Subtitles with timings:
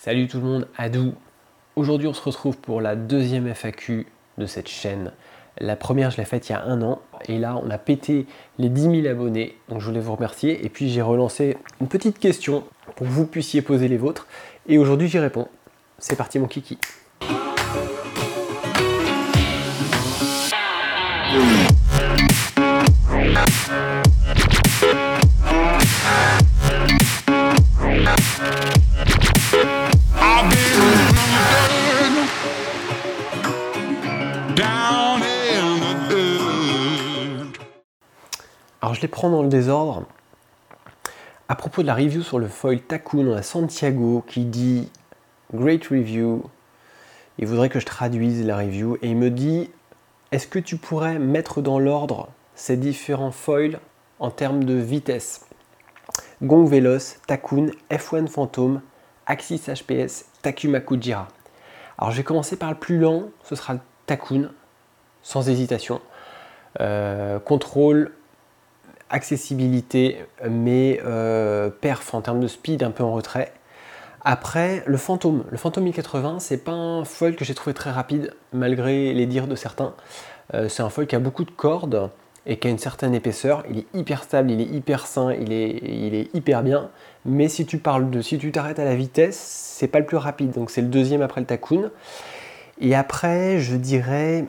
[0.00, 1.12] Salut tout le monde, Adou.
[1.74, 4.06] Aujourd'hui, on se retrouve pour la deuxième FAQ
[4.38, 5.10] de cette chaîne.
[5.58, 8.26] La première, je l'ai faite il y a un an et là, on a pété
[8.58, 9.56] les 10 000 abonnés.
[9.68, 10.64] Donc, je voulais vous remercier.
[10.64, 12.62] Et puis, j'ai relancé une petite question
[12.94, 14.28] pour que vous puissiez poser les vôtres.
[14.68, 15.48] Et aujourd'hui, j'y réponds.
[15.98, 16.78] C'est parti, mon kiki.
[39.22, 40.04] Dans le désordre.
[41.48, 44.88] À propos de la review sur le foil Takun, on a Santiago qui dit
[45.52, 46.44] Great review.
[47.38, 49.70] Il voudrait que je traduise la review et il me dit
[50.30, 53.80] Est-ce que tu pourrais mettre dans l'ordre ces différents foils
[54.20, 55.46] en termes de vitesse?
[56.40, 58.80] Gong Veloz, Takun, F1 Phantom,
[59.26, 61.26] Axis HPS, Takuma Kujira.
[61.98, 63.80] Alors je vais commencer par le plus lent, ce sera le
[65.22, 66.00] sans hésitation.
[66.80, 68.12] Euh, contrôle,
[69.10, 73.52] accessibilité, mais euh, perf en termes de speed un peu en retrait.
[74.24, 75.44] Après, le fantôme.
[75.50, 79.46] Le fantôme 1080, c'est pas un foil que j'ai trouvé très rapide, malgré les dires
[79.46, 79.94] de certains.
[80.54, 82.10] Euh, c'est un foil qui a beaucoup de cordes
[82.46, 83.64] et qui a une certaine épaisseur.
[83.70, 86.90] Il est hyper stable, il est hyper sain, il est, hyper bien.
[87.24, 90.16] Mais si tu parles de, si tu t'arrêtes à la vitesse, c'est pas le plus
[90.16, 90.52] rapide.
[90.52, 91.90] Donc c'est le deuxième après le Takun.
[92.80, 94.46] Et après, je dirais,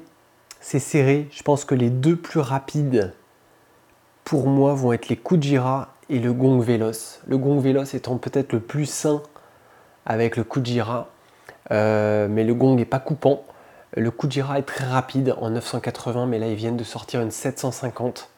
[0.61, 1.27] c'est serré.
[1.31, 3.13] Je pense que les deux plus rapides,
[4.29, 7.19] pour moi, vont être les Kujira et le Gong Veloz.
[7.25, 9.23] Le Gong Veloz étant peut-être le plus sain
[10.05, 11.09] avec le Kujira,
[11.71, 13.43] euh, mais le Gong n'est pas coupant.
[13.97, 18.29] Le Kujira est très rapide en 980, mais là ils viennent de sortir une 750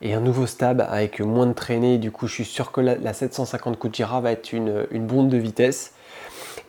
[0.00, 1.98] et un nouveau stab avec moins de traînée.
[1.98, 5.36] Du coup, je suis sûr que la, 750 Kujira va être une, une bombe de
[5.36, 5.92] vitesse.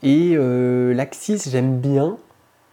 [0.03, 2.17] Et euh, l'Axis, j'aime bien.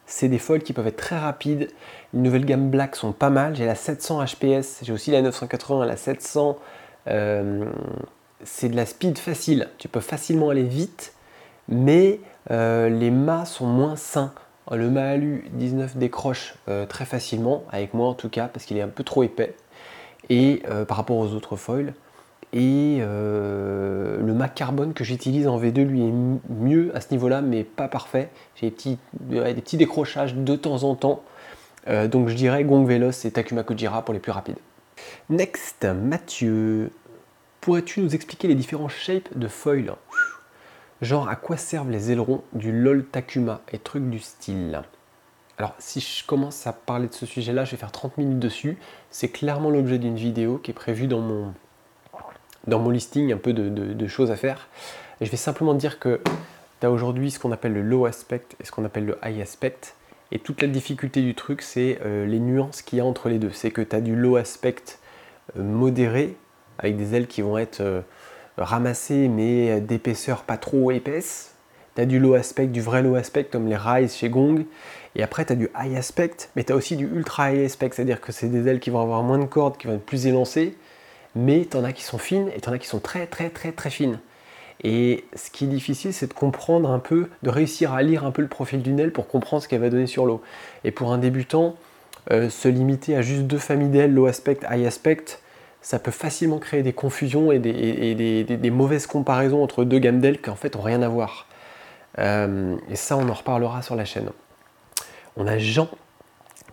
[0.06, 1.68] C'est des foils qui peuvent être très rapides.
[2.14, 3.56] Les nouvelles gammes black sont pas mal.
[3.56, 6.58] J'ai la 700 HPS, j'ai aussi la 980, la 700.
[7.08, 7.64] Euh,
[8.44, 9.68] c'est de la speed facile.
[9.78, 11.14] Tu peux facilement aller vite,
[11.68, 14.32] mais euh, les mâts sont moins sains.
[14.70, 18.82] Le Mahalu 19 décroche euh, très facilement, avec moi en tout cas, parce qu'il est
[18.82, 19.54] un peu trop épais,
[20.28, 21.94] et par rapport aux autres foils.
[22.52, 26.12] Et le mât carbone que j'utilise en V2 lui est
[26.50, 28.30] mieux à ce niveau-là, mais pas parfait.
[28.54, 31.22] J'ai des petits décrochages de temps en temps.
[31.88, 34.58] Euh, donc je dirais Gong Velos et Takuma Kujira pour les plus rapides.
[35.30, 36.90] Next, Mathieu,
[37.60, 39.94] pourrais-tu nous expliquer les différents shapes de foil?
[41.00, 44.82] Genre à quoi servent les ailerons du LOL Takuma et trucs du style?
[45.58, 48.78] Alors si je commence à parler de ce sujet-là, je vais faire 30 minutes dessus.
[49.10, 51.52] C'est clairement l'objet d'une vidéo qui est prévue dans mon,
[52.66, 54.68] dans mon listing, un peu de, de choses à faire.
[55.20, 56.20] Je vais simplement dire que
[56.80, 59.40] tu as aujourd'hui ce qu'on appelle le low aspect et ce qu'on appelle le high
[59.40, 59.78] aspect.
[60.34, 63.38] Et toute la difficulté du truc, c'est euh, les nuances qu'il y a entre les
[63.38, 63.50] deux.
[63.52, 64.76] C'est que tu as du low aspect
[65.58, 66.36] euh, modéré,
[66.78, 68.00] avec des ailes qui vont être euh,
[68.56, 71.54] ramassées mais d'épaisseur pas trop épaisse.
[71.94, 74.64] Tu as du low aspect, du vrai low aspect comme les Rise chez Gong.
[75.16, 77.90] Et après, tu as du high aspect, mais tu as aussi du ultra high aspect,
[77.92, 80.26] c'est-à-dire que c'est des ailes qui vont avoir moins de cordes, qui vont être plus
[80.26, 80.78] élancées,
[81.36, 83.50] mais tu en as qui sont fines et tu en as qui sont très très
[83.50, 84.18] très très fines.
[84.84, 88.32] Et ce qui est difficile, c'est de comprendre un peu, de réussir à lire un
[88.32, 90.42] peu le profil d'une aile pour comprendre ce qu'elle va donner sur l'eau.
[90.84, 91.76] Et pour un débutant,
[92.30, 95.24] euh, se limiter à juste deux familles d'ailes, low aspect, high aspect,
[95.80, 100.50] ça peut facilement créer des confusions et des, mauvaises comparaisons entre deux gammes d'ailes qui
[100.50, 101.48] en fait n'ont rien à voir.
[102.18, 104.30] Euh, et ça, on en reparlera sur la chaîne.
[105.36, 105.88] On a Jean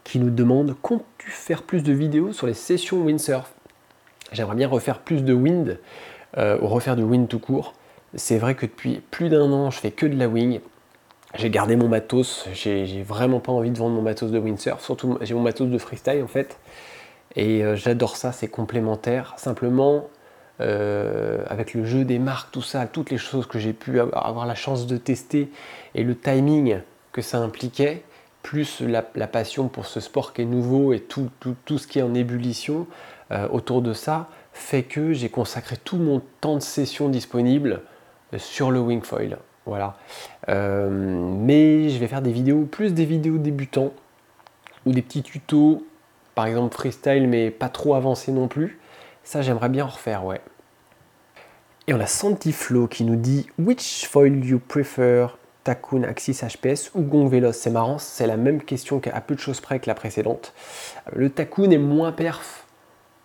[0.03, 3.51] qui nous demande comptes-tu faire plus de vidéos sur les sessions windsurf?
[4.31, 5.79] J'aimerais bien refaire plus de wind,
[6.37, 7.73] euh, ou refaire du wind tout court.
[8.15, 10.61] C'est vrai que depuis plus d'un an, je fais que de la wing.
[11.35, 15.19] J'ai gardé mon matos, j'ai vraiment pas envie de vendre mon matos de windsurf, surtout
[15.21, 16.57] j'ai mon matos de freestyle en fait.
[17.35, 19.35] Et euh, j'adore ça, c'est complémentaire.
[19.37, 20.07] Simplement,
[20.61, 24.45] euh, avec le jeu des marques, tout ça, toutes les choses que j'ai pu avoir
[24.45, 25.49] la chance de tester
[25.93, 26.79] et le timing
[27.11, 28.03] que ça impliquait,
[28.41, 32.01] plus la, passion pour ce sport qui est nouveau et tout, tout, ce qui est
[32.01, 32.87] en ébullition
[33.31, 37.81] euh, autour de ça, fait que j'ai consacré tout mon temps de session disponible
[38.37, 39.37] sur le wingfoil.
[39.65, 39.95] Voilà.
[40.49, 43.93] Euh, mais je vais faire des vidéos, plus des vidéos débutants
[44.85, 45.85] ou des petits tutos,
[46.35, 48.79] par exemple freestyle, mais pas trop avancé non plus.
[49.23, 50.41] Ça, j'aimerais bien en refaire, ouais.
[51.87, 55.27] Et on a Santiflow qui nous dit Which foil you prefer
[55.63, 57.55] Takun Axis HPS ou Gong Veloz?
[57.55, 60.53] C'est marrant, c'est la même question qu'à peu de choses près que la précédente.
[61.13, 62.65] Le Takun est moins perf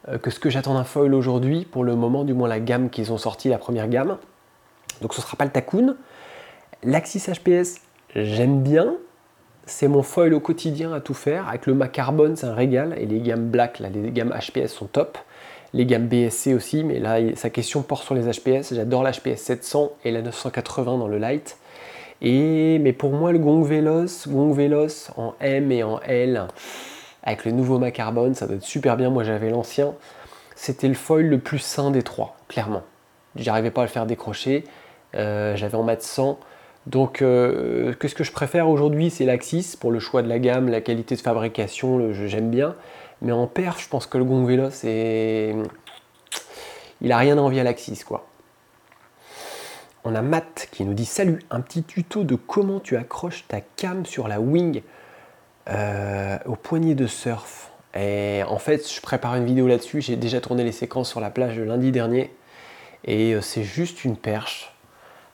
[0.08, 2.90] euh, que ce que j'attends d'un foil aujourd'hui, pour le moment, du moins la gamme
[2.90, 4.18] qu'ils ont sorti, la première gamme.
[5.00, 5.96] Donc ce ne sera pas le Takun.
[6.82, 7.80] L'Axis HPS,
[8.14, 8.94] j'aime bien.
[9.66, 11.48] C'est mon foil au quotidien à tout faire.
[11.48, 12.94] Avec le Macarbone, c'est un régal.
[12.98, 15.16] Et les gammes Black, là, les gammes HPS sont top.
[15.72, 18.74] Les gammes BSC aussi, mais là, sa question porte sur les HPS.
[18.74, 21.56] J'adore l'HPS 700 et la 980 dans le light.
[22.22, 26.46] Et, mais pour moi, le Gong Veloz, Gong Veloz en M et en L,
[27.22, 29.10] avec le nouveau Macarbone, ça doit être super bien.
[29.10, 29.94] Moi, j'avais l'ancien.
[30.54, 32.82] C'était le foil le plus sain des trois, clairement.
[33.34, 34.64] J'arrivais pas à le faire décrocher.
[35.14, 36.38] Euh, j'avais en mat 100.
[36.86, 39.10] Donc, euh, qu'est-ce que je préfère aujourd'hui?
[39.10, 42.74] C'est l'Axis pour le choix de la gamme, la qualité de fabrication, j'aime bien.
[43.22, 45.54] Mais en perf, je pense que le Gong c'est.
[47.00, 48.26] Il a rien à envier à l'Axis, quoi.
[50.04, 53.60] On a Matt qui nous dit Salut, un petit tuto de comment tu accroches ta
[53.62, 54.82] cam sur la wing
[55.70, 57.72] euh, au poignet de surf.
[57.94, 60.02] Et en fait, je prépare une vidéo là-dessus.
[60.02, 62.34] J'ai déjà tourné les séquences sur la plage le lundi dernier.
[63.04, 64.73] Et c'est juste une perche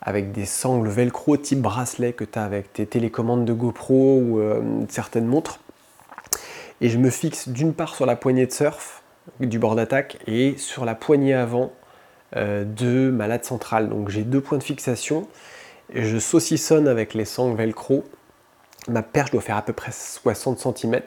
[0.02, 4.40] avec des sangles velcro type bracelet que tu as avec tes télécommandes de GoPro ou
[4.40, 5.60] euh, certaines montres.
[6.80, 9.02] Et je me fixe d'une part sur la poignée de surf
[9.40, 11.72] du bord d'attaque et sur la poignée avant
[12.36, 13.90] euh, de ma latte centrale.
[13.90, 15.28] Donc j'ai deux points de fixation.
[15.92, 18.04] Et je saucissonne avec les sangles velcro.
[18.88, 21.00] Ma perche doit faire à peu près 60 cm.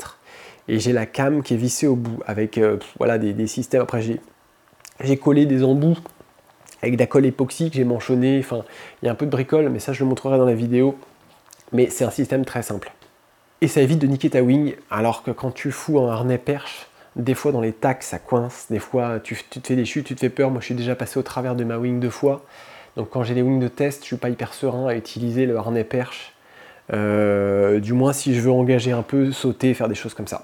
[0.67, 3.81] Et j'ai la cam qui est vissée au bout avec euh, voilà, des, des systèmes.
[3.81, 4.01] Après
[4.99, 5.97] j'ai collé des embouts
[6.83, 8.39] avec de la colle époxy que j'ai manchonné.
[8.39, 8.63] Enfin,
[9.01, 10.97] il y a un peu de bricole, mais ça je le montrerai dans la vidéo.
[11.71, 12.91] Mais c'est un système très simple.
[13.61, 16.87] Et ça évite de niquer ta wing, alors que quand tu fous un harnais perche,
[17.15, 20.15] des fois dans les tacs ça coince, des fois tu, te fais des chutes, tu
[20.15, 20.51] te fais peur.
[20.51, 22.43] Moi je suis déjà passé au travers de ma wing deux fois.
[22.97, 25.57] Donc quand j'ai des wings de test, je suis pas hyper serein à utiliser le
[25.57, 26.33] harnais perche.
[26.91, 30.43] Euh, du moins si je veux engager un peu, sauter, faire des choses comme ça.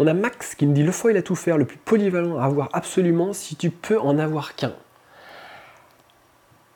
[0.00, 2.44] On a Max qui me dit le foil à tout faire, le plus polyvalent à
[2.44, 4.72] avoir absolument si tu peux en avoir qu'un.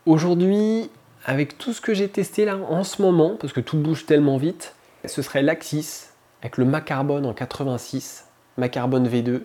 [0.05, 0.89] Aujourd'hui,
[1.23, 4.35] avec tout ce que j'ai testé là en ce moment, parce que tout bouge tellement
[4.35, 4.75] vite,
[5.05, 6.07] ce serait l'Axis
[6.41, 8.25] avec le Macarbone en 86,
[8.57, 9.43] Macarbone V2,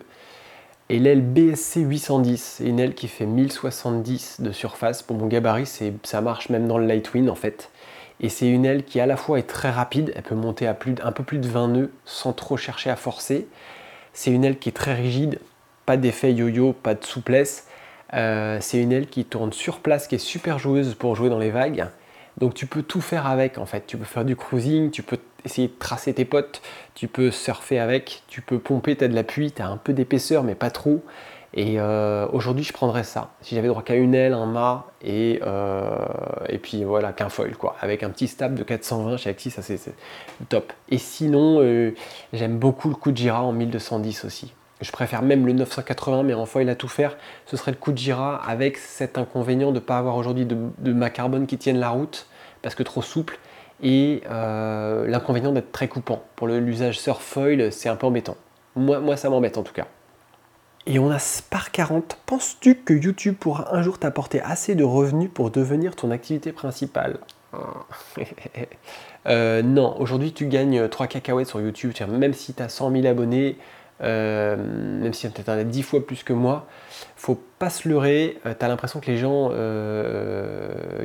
[0.89, 5.03] et l'aile BSC 810, une aile qui fait 1070 de surface.
[5.03, 5.69] Pour mon gabarit,
[6.03, 7.71] ça marche même dans le Lightwind en fait.
[8.19, 10.71] Et c'est une aile qui à la fois est très rapide, elle peut monter à
[11.03, 13.47] un peu plus de 20 nœuds sans trop chercher à forcer.
[14.13, 15.39] C'est une aile qui est très rigide,
[15.85, 17.67] pas d'effet yo-yo, pas de souplesse.
[18.13, 21.39] Euh, c'est une aile qui tourne sur place, qui est super joueuse pour jouer dans
[21.39, 21.87] les vagues.
[22.37, 23.85] Donc tu peux tout faire avec en fait.
[23.87, 26.61] Tu peux faire du cruising, tu peux essayer de tracer tes potes,
[26.95, 29.93] tu peux surfer avec, tu peux pomper, tu as de l'appui, tu as un peu
[29.93, 31.03] d'épaisseur mais pas trop.
[31.53, 33.31] Et euh, aujourd'hui, je prendrais ça.
[33.41, 36.05] Si j'avais droit qu'à une aile, un mât et, euh,
[36.47, 37.75] et puis voilà, qu'un foil, quoi.
[37.81, 39.79] Avec un petit stab de 420 chez Actis, ça c'est
[40.49, 40.71] top.
[40.89, 41.95] Et sinon, euh,
[42.33, 44.53] j'aime beaucoup le coup de Gira en 1210 aussi.
[44.81, 47.17] Je préfère même le 980, mais en foil à tout faire,
[47.47, 50.55] ce serait le coup de Gira avec cet inconvénient de ne pas avoir aujourd'hui de,
[50.77, 52.27] de ma carbone qui tienne la route,
[52.61, 53.39] parce que trop souple,
[53.81, 56.23] et l'inconvénient d'être très coupant.
[56.35, 58.37] Pour l'usage surf foil, c'est un peu embêtant.
[58.75, 59.87] Moi ça m'embête en tout cas.
[60.85, 62.17] Et on a Spar 40.
[62.25, 67.17] Penses-tu que YouTube pourra un jour t'apporter assez de revenus pour devenir ton activité principale?
[69.27, 73.05] Euh, Non, aujourd'hui tu gagnes 3 cacahuètes sur YouTube, même si tu as 100 000
[73.05, 73.57] abonnés,
[74.01, 76.67] euh, même si tu as 10 fois plus que moi,
[77.17, 79.49] faut pas se leurrer, euh, tu as l'impression que les gens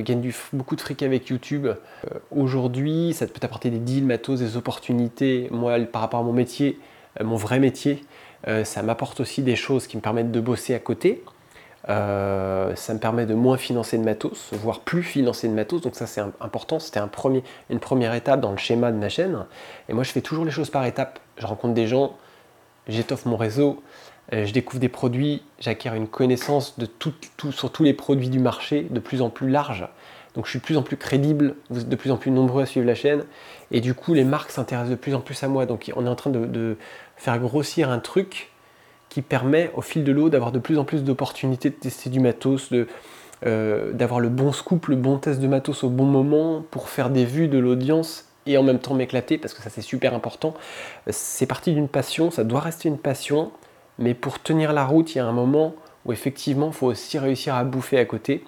[0.00, 1.66] gagnent beaucoup de fric avec YouTube.
[2.30, 5.48] aujourd'hui, ça peut t'apporter des deals, matos, des opportunités.
[5.50, 6.78] Moi, par rapport à mon métier,
[7.20, 8.04] mon vrai métier,
[8.48, 11.22] euh, ça m'apporte aussi des choses qui me permettent de bosser à côté.
[11.88, 15.82] Euh, ça me permet de moins financer de matos, voire plus financer de matos.
[15.82, 16.78] Donc ça c'est important.
[16.78, 19.44] C'était un premier, une première étape dans le schéma de ma chaîne.
[19.88, 21.18] Et moi je fais toujours les choses par étapes.
[21.38, 22.16] Je rencontre des gens,
[22.88, 23.82] j'étoffe mon réseau,
[24.32, 26.88] euh, je découvre des produits, j'acquiers une connaissance de
[27.50, 29.86] sur tous les produits du marché de plus en plus large.
[30.34, 32.62] Donc je suis de plus en plus crédible, vous êtes de plus en plus nombreux
[32.62, 33.22] à suivre la chaîne,
[33.70, 35.64] et du coup les marques s'intéressent de plus en plus à moi.
[35.64, 36.76] Donc on est en train de,
[37.24, 38.50] faire grossir un truc
[39.08, 42.20] qui permet au fil de l'eau d'avoir de plus en plus d'opportunités de tester du
[42.20, 42.70] matos,
[43.46, 47.08] euh, d'avoir le bon scoop, le bon test de matos au bon moment pour faire
[47.08, 50.52] des vues de l'audience et en même temps m'éclater parce que ça c'est super important.
[51.08, 53.52] C'est parti d'une passion, ça doit rester une passion,
[53.98, 57.18] mais pour tenir la route, il y a un moment où effectivement il faut aussi
[57.18, 58.44] réussir à bouffer à côté.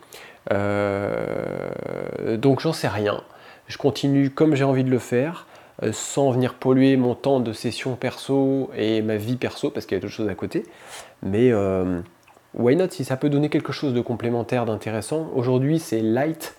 [0.53, 3.23] Euh, donc j'en sais rien.
[3.69, 5.47] Je continue comme j'ai envie de le faire,
[5.93, 9.99] sans venir polluer mon temps de session perso et ma vie perso, parce qu'il y
[9.99, 10.65] a d'autres choses à côté.
[11.23, 12.01] Mais euh,
[12.55, 15.31] why not si ça peut donner quelque chose de complémentaire, d'intéressant.
[15.35, 16.57] Aujourd'hui c'est light,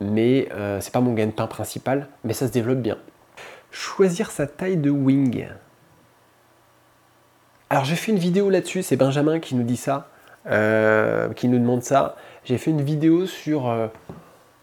[0.00, 0.48] mais
[0.80, 2.98] c'est pas mon gain-pain principal, mais ça se développe bien.
[3.70, 5.46] Choisir sa taille de wing.
[7.68, 10.10] Alors j'ai fait une vidéo là-dessus, c'est Benjamin qui nous dit ça,
[10.44, 12.16] qui nous demande ça.
[12.44, 13.88] J'ai fait une vidéo sur euh,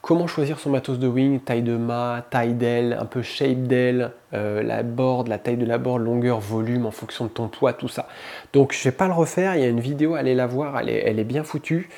[0.08, 4.12] comment choisir son matos de wing, taille de mât, taille d'aile, un peu shape d'aile,
[4.34, 7.74] euh, la board, la taille de la board, longueur, volume en fonction de ton poids,
[7.74, 8.08] tout ça.
[8.54, 10.90] Donc je vais pas le refaire, il y a une vidéo, allez la voir, elle
[10.90, 11.90] est, bien foutue.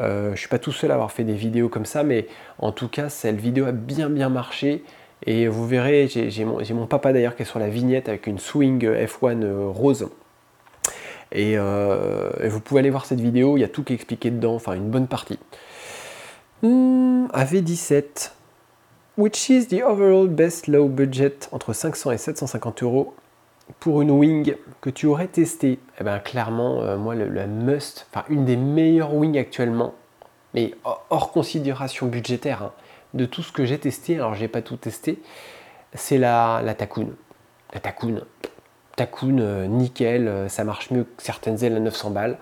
[0.00, 2.26] Euh, je suis pas tout seul à avoir fait des vidéos comme ça, mais
[2.58, 4.82] en tout cas, cette vidéo a bien bien marché.
[5.26, 8.82] Et vous verrez, j'ai mon, papa d'ailleurs qui est sur la vignette avec une swing
[8.88, 10.08] F1 euh, rose.
[11.36, 14.30] Euh, et, vous pouvez aller voir cette vidéo, il y a tout qui est expliqué
[14.30, 15.38] dedans, enfin une bonne partie.
[16.60, 18.32] Hmm, AV17,
[19.16, 23.14] which is the overall best low budget entre 500 et 750 euros
[23.78, 28.24] pour une wing que tu aurais testé Eh bien clairement, euh, moi le, must, enfin
[28.28, 29.94] une des meilleures wings actuellement,
[30.52, 30.74] mais
[31.10, 32.72] hors considération budgétaire, hein,
[33.14, 35.22] de tout ce que j'ai testé, alors j'ai pas tout testé,
[35.94, 36.74] c'est la, la.
[37.74, 38.20] La Takun,
[38.96, 42.38] Takun, euh, nickel, euh, ça marche mieux que certaines ailes à 900 balles.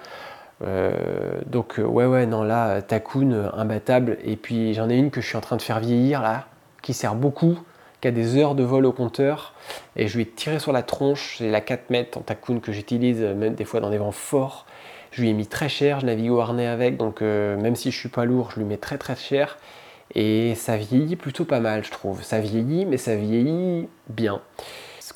[0.63, 4.19] Euh, donc ouais ouais non là Takun imbattable.
[4.25, 6.47] Et puis j'en ai une que je suis en train de faire vieillir là
[6.83, 7.59] qui sert beaucoup
[8.01, 9.55] qui a des heures de vol au compteur.
[9.97, 12.73] Et je lui ai tiré sur la tronche c'est la 4 mètres en Takun que
[12.73, 14.67] j'utilise même des fois dans des vents forts.
[15.13, 17.99] Je lui ai mis très cher je navigue au harnais avec donc même si je
[17.99, 19.59] suis pas lourd je lui mets très très cher.
[20.15, 22.23] Et ça vieillit plutôt pas mal je trouve.
[22.23, 24.41] Ça vieillit mais ça vieillit bien.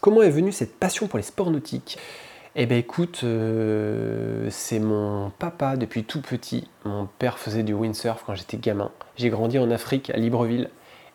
[0.00, 1.98] Comment est venue cette passion pour les sports nautiques?
[2.56, 6.68] Eh bien écoute, euh, c'est mon papa depuis tout petit.
[6.84, 8.90] Mon père faisait du windsurf quand j'étais gamin.
[9.16, 10.68] J'ai grandi en Afrique, à Libreville.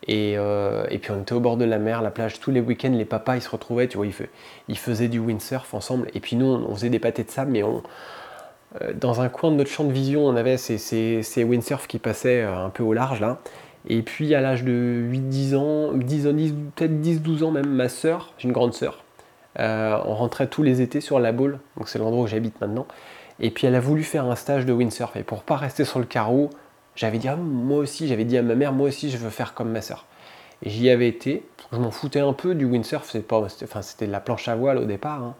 [0.07, 2.91] Et, euh, puis on était au bord de la mer, la plage, tous les week-ends,
[2.91, 4.05] les papas ils se retrouvaient, tu vois,
[4.69, 6.09] ils, faisaient du windsurf ensemble.
[6.13, 7.83] Et puis nous, on, faisait des pâtés de sable, mais on,
[8.81, 11.99] euh, dans un coin de notre champ de vision, on avait ces, ces windsurfs qui
[11.99, 13.39] passaient un peu au large là.
[13.87, 14.71] Et puis à l'âge de
[15.11, 16.23] 8-10 ans, 10
[16.75, 19.04] peut-être 10-12 ans même, ma sœur, j'ai une grande sœur,
[19.59, 22.85] euh, on rentrait tous les étés sur la boule, donc c'est l'endroit où j'habite maintenant.
[23.39, 25.15] Et puis elle a voulu faire un stage de windsurf.
[25.15, 26.49] Et pour pas rester sur le carreau,
[26.95, 29.53] j'avais dit, ah, moi aussi, j'avais dit à ma mère, moi aussi je veux faire
[29.53, 30.05] comme ma sœur.
[30.63, 34.11] Et j'y avais été, je m'en foutais un peu du windsurf, c'était, enfin, c'était de
[34.11, 35.21] la planche à voile au départ.
[35.21, 35.35] Hein.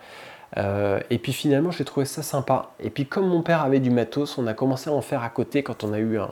[0.58, 2.72] Euh, et puis finalement, j'ai trouvé ça sympa.
[2.80, 5.30] Et puis comme mon père avait du matos, on a commencé à en faire à
[5.30, 6.32] côté quand on a eu un,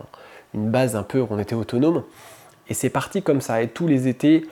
[0.54, 2.04] une base un peu on était autonome.
[2.70, 3.62] Et c'est parti comme ça.
[3.62, 4.46] Et tous les étés,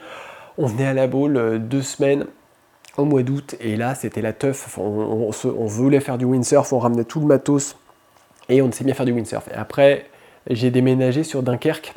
[0.58, 2.26] on venait à la boule euh, deux semaines
[2.96, 3.56] au mois d'août.
[3.60, 4.78] Et là, c'était la teuf.
[4.78, 5.30] On,
[5.66, 7.76] voulait faire du windsurf, on ramenait tout le matos
[8.48, 9.48] et on sait bien faire du windsurf.
[9.48, 10.06] Et après,
[10.48, 11.94] j'ai déménagé sur Dunkerque.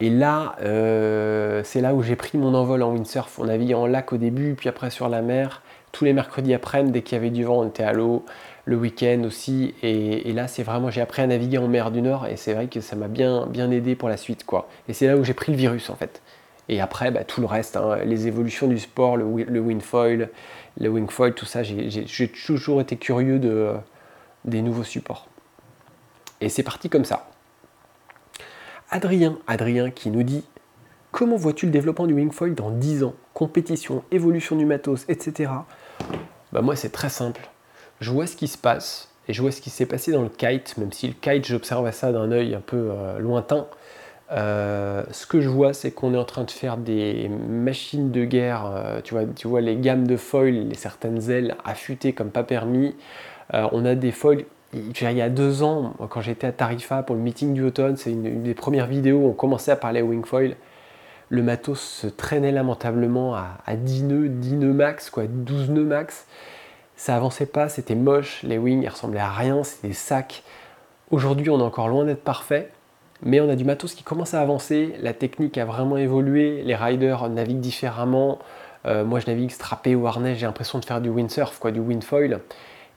[0.00, 3.38] Et là, euh, c'est là où j'ai pris mon envol en windsurf.
[3.38, 5.62] On naviguait en lac au début, puis après sur la mer.
[5.92, 8.24] Tous les mercredis après, dès qu'il y avait du vent, on était à l'eau
[8.64, 9.74] le week-end aussi.
[9.82, 12.66] Et, là, c'est vraiment, j'ai appris à naviguer en mer du Nord et c'est vrai
[12.66, 14.44] que ça m'a bien, bien aidé pour la suite.
[14.44, 14.68] quoi.
[14.88, 16.20] Et c'est là où j'ai pris le virus en fait.
[16.68, 20.30] Et après, bah, tout le reste, hein, les évolutions du sport, le, le wingfoil,
[20.78, 23.72] le wingfoil, tout ça, j'ai toujours été curieux de,
[24.44, 25.28] des nouveaux supports.
[26.40, 27.28] Et c'est parti comme ça.
[28.90, 30.44] Adrien, Adrien qui nous dit
[31.10, 33.14] Comment vois-tu le développement du wingfoil dans 10 ans?
[33.34, 35.50] Compétition, évolution du matos, etc.
[36.52, 37.48] Bah moi, c'est très simple
[38.00, 40.28] je vois ce qui se passe et je vois ce qui s'est passé dans le
[40.28, 43.66] kite, même si le kite, j'observe ça d'un œil un peu euh, lointain.
[44.32, 48.24] Euh, ce que je vois, c'est qu'on est en train de faire des machines de
[48.24, 48.66] guerre.
[48.66, 52.44] Euh, tu, vois, tu vois les gammes de foils, les certaines ailes affûtées comme pas
[52.44, 52.94] permis.
[53.52, 54.44] on a des foils.
[54.72, 58.10] Il y a deux ans, quand j'étais à Tarifa pour le meeting du automne, c'est
[58.10, 60.56] une, des premières vidéos où on commençait à parler wingfoil.
[61.28, 65.84] Le matos se traînait lamentablement à, à 10 nœuds, 10 nœuds max, quoi, 12 nœuds
[65.84, 66.26] max
[66.96, 70.42] ça avançait pas, c'était moche, les wings ils ressemblaient à rien, c'était des sacs.
[71.10, 72.70] Aujourd'hui on est encore loin d'être parfait,
[73.24, 76.74] mais on a du matos qui commence à avancer, la technique a vraiment évolué, les
[76.74, 78.38] riders naviguent différemment.
[78.86, 81.80] Euh, moi je navigue strappé au harnais, j'ai l'impression de faire du windsurf, quoi, du
[81.80, 82.40] windfoil.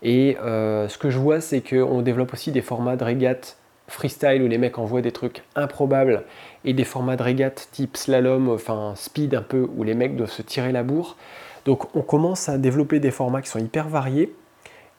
[0.04, 3.58] Et euh, ce que je vois c'est qu'on développe aussi des formats de régate
[3.88, 6.24] freestyle où les mecs envoient des trucs improbables
[6.66, 10.30] et des formats de régate type slalom, enfin speed un peu, où les mecs doivent
[10.30, 11.16] se tirer la bourre.
[11.64, 14.34] Donc on commence à développer des formats qui sont hyper variés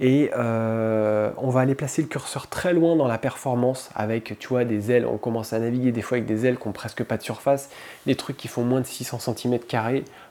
[0.01, 4.49] et euh, on va aller placer le curseur très loin dans la performance avec tu
[4.49, 5.05] vois des ailes.
[5.05, 7.71] On commence à naviguer des fois avec des ailes qui n'ont presque pas de surface,
[8.07, 9.59] des trucs qui font moins de 600 cm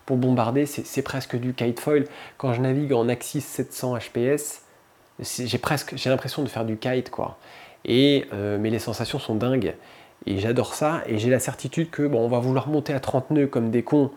[0.06, 2.06] pour bombarder, c'est presque du kite foil.
[2.38, 4.62] Quand je navigue en Axis 700 HPS,
[5.20, 7.38] j'ai presque j'ai l'impression de faire du kite quoi.
[7.84, 9.74] Et euh, mais les sensations sont dingues
[10.26, 13.32] et j'adore ça et j'ai la certitude que bon on va vouloir monter à 30
[13.32, 14.12] nœuds comme des cons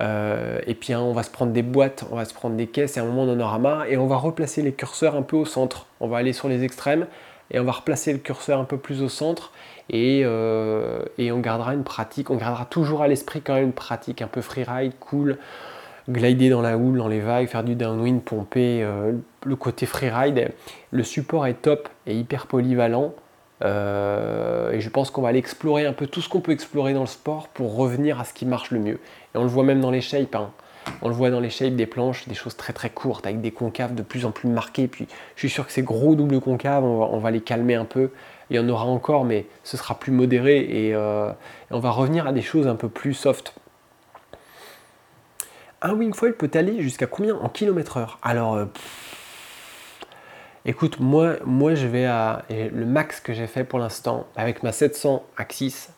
[0.00, 2.66] euh, et puis hein, on va se prendre des boîtes, on va se prendre des
[2.66, 5.36] caisses et à un moment on en et on va replacer les curseurs un peu
[5.36, 5.86] au centre.
[6.00, 7.06] On va aller sur les extrêmes
[7.50, 9.52] et on va replacer le curseur un peu plus au centre
[9.90, 14.22] et, euh, on gardera une pratique, on gardera toujours à l'esprit quand même une pratique
[14.22, 15.36] un peu freeride, cool,
[16.08, 19.12] glider dans la houle, dans les vagues, faire du downwind, pomper, euh,
[19.44, 20.52] le côté freeride.
[20.92, 23.14] Le support est top et hyper polyvalent.
[23.62, 27.02] Et je pense qu'on va aller explorer un peu tout ce qu'on peut explorer dans
[27.02, 28.98] le sport pour revenir à ce qui marche le mieux.
[29.34, 30.34] Et on le voit même dans les shapes.
[30.34, 30.50] Hein.
[31.02, 33.50] On le voit dans les shapes des planches, des choses très très courtes avec des
[33.50, 34.88] concaves de plus en plus marquées.
[34.88, 38.10] Puis je suis sûr que ces gros doubles concaves, on va, les calmer un peu.
[38.50, 41.30] Il y en aura encore, mais ce sera plus modéré et, euh,
[41.70, 43.54] on va revenir à des choses un peu plus soft.
[45.82, 48.18] Un wingfoil peut aller jusqu'à combien en kilomètre heure?
[48.22, 48.66] Alors, euh,
[50.66, 52.44] écoute, moi, moi je vais à.
[52.50, 55.88] Le max que j'ai fait pour l'instant avec ma 700 Axis,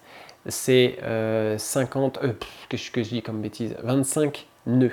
[0.46, 0.98] c'est
[1.58, 2.18] 50.
[2.22, 2.32] Euh,
[2.68, 4.92] qu'est-ce que je dis comme bêtise 25 nœuds.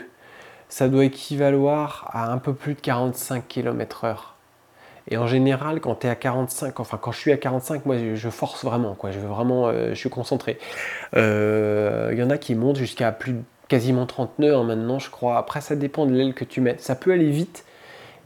[0.68, 4.16] Ça doit équivaloir à un peu plus de 45 km/h.
[5.12, 7.96] Et en général, quand tu es à 45, enfin quand je suis à 45, moi
[8.14, 9.10] je force vraiment, quoi.
[9.10, 10.60] Je veux vraiment, euh, je suis concentré.
[11.14, 13.38] Il euh, y en a qui montent jusqu'à plus
[13.68, 15.38] quasiment 30 nœuds hein, maintenant, je crois.
[15.38, 16.76] Après, ça dépend de l'aile que tu mets.
[16.78, 17.66] Ça peut aller vite,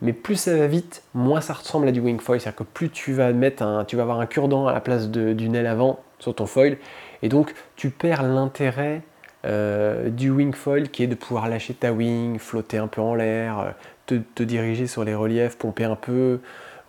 [0.02, 2.42] mais plus ça va vite, moins ça ressemble à du wing foil.
[2.42, 5.10] C'est-à-dire que plus tu vas mettre un, tu vas avoir un cure-dent à la place
[5.10, 6.78] d'une aile avant sur ton foil,
[7.24, 9.02] et donc tu perds l'intérêt
[9.46, 13.16] euh, du wing foil qui est de pouvoir lâcher ta wing, flotter un peu en
[13.16, 13.74] l'air,
[14.06, 16.40] te, te, diriger sur les reliefs, pomper un peu,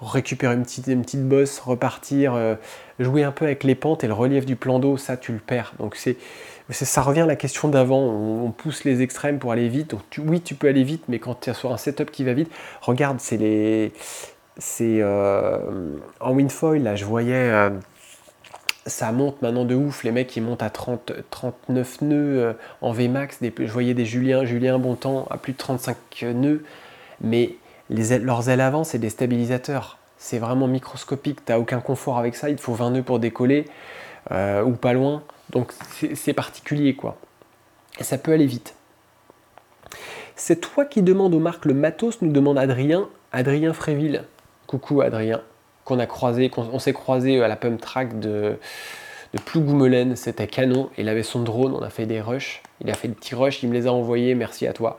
[0.00, 2.54] récupérer une petite, bosse, repartir, euh,
[2.98, 5.38] jouer un peu avec les pentes et le relief du plan d'eau, ça tu le
[5.38, 5.74] perds.
[5.78, 6.16] Donc c'est,
[6.70, 9.94] ça revient à la question d'avant, on, pousse les extrêmes pour aller vite.
[10.18, 12.50] Oui, tu peux aller vite, mais quand tu es sur un setup qui va vite,
[12.80, 13.92] regarde, c'est les.
[14.56, 15.58] C'est euh,
[16.20, 17.70] en windfoil, là, je voyais.
[18.86, 22.92] Euh, ça monte maintenant de ouf, les mecs ils montent à 30, 39 nœuds en
[22.92, 25.96] Vmax, des, je voyais des Julien, Julien Bontemps à plus de 35
[26.34, 26.62] nœuds,
[27.20, 27.56] mais
[27.90, 29.98] leurs ailes avant, c'est des stabilisateurs.
[30.16, 33.18] C'est vraiment microscopique, tu n'as aucun confort avec ça, il te faut 20 nœuds pour
[33.18, 33.66] décoller,
[34.30, 35.22] euh, ou pas loin.
[35.50, 35.72] Donc
[36.14, 37.18] c'est particulier quoi.
[38.00, 38.74] Ça peut aller vite.
[40.36, 44.24] C'est toi qui demandes aux marques le matos, nous demande Adrien, Adrien Fréville.
[44.66, 45.42] Coucou Adrien,
[45.84, 48.58] qu'on a croisé, on s'est croisé à la pump track de,
[49.34, 52.94] de Plougoumelen, c'était canon, il avait son drone, on a fait des rushs, il a
[52.94, 54.98] fait des petits rushs, il me les a envoyés, merci à toi.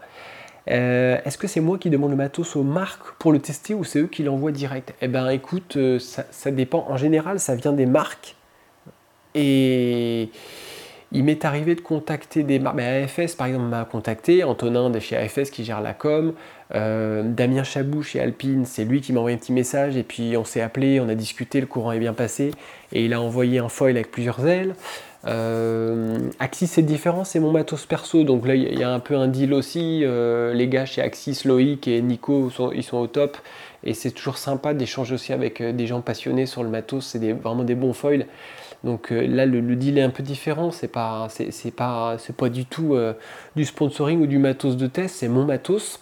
[0.70, 3.84] Euh, est-ce que c'est moi qui demande le matos aux marques pour le tester ou
[3.84, 4.94] c'est eux qui l'envoient direct?
[5.02, 6.86] Eh ben écoute, euh, ça, dépend.
[6.90, 8.36] En général, ça vient des marques.
[9.36, 10.30] Et
[11.16, 12.80] il m'est arrivé de contacter des marques.
[12.80, 16.34] AFS par exemple m'a contacté, Antonin de chez AFS qui gère la com,
[16.76, 20.36] euh, Damien Chabou chez Alpine, c'est lui qui m'a envoyé un petit message et puis
[20.36, 22.52] on s'est appelé, on a discuté, le courant est bien passé
[22.92, 24.76] et il a envoyé un foil avec plusieurs ailes.
[25.26, 29.16] Euh, Axis c'est différent, c'est mon matos perso, donc là il y a un peu
[29.16, 30.02] un deal aussi.
[30.04, 33.38] Euh, les gars chez Axis, Loïc et Nico, ils sont au top.
[33.88, 37.64] Et c'est toujours sympa d'échanger aussi avec des gens passionnés sur le matos, c'est vraiment
[37.64, 38.26] des bons foils.
[38.86, 42.18] Donc là le, deal est un peu différent, c'est pas, c'est, pas,
[42.50, 42.96] du tout
[43.56, 46.00] du sponsoring ou du matos de test, c'est mon matos.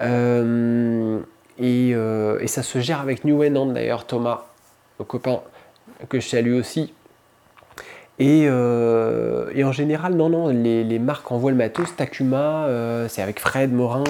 [0.00, 4.46] Et, et, ça se gère avec New Enand d'ailleurs, Thomas,
[4.98, 5.42] le copain
[6.08, 6.92] que je salue aussi,
[8.20, 11.94] euh, et, en général, non, non, les, marques envoient le matos.
[11.96, 14.04] Takuma, euh, c'est avec Fred Morin.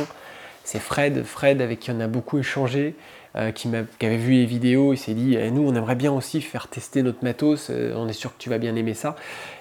[0.64, 2.94] C'est Fred, Fred avec qui on a beaucoup échangé,
[3.36, 4.92] euh, qui, avait vu les vidéos.
[4.92, 7.70] Il s'est dit, eh, nous, on aimerait bien aussi faire tester notre matos.
[7.70, 9.16] on est sûr que tu vas bien aimer ça.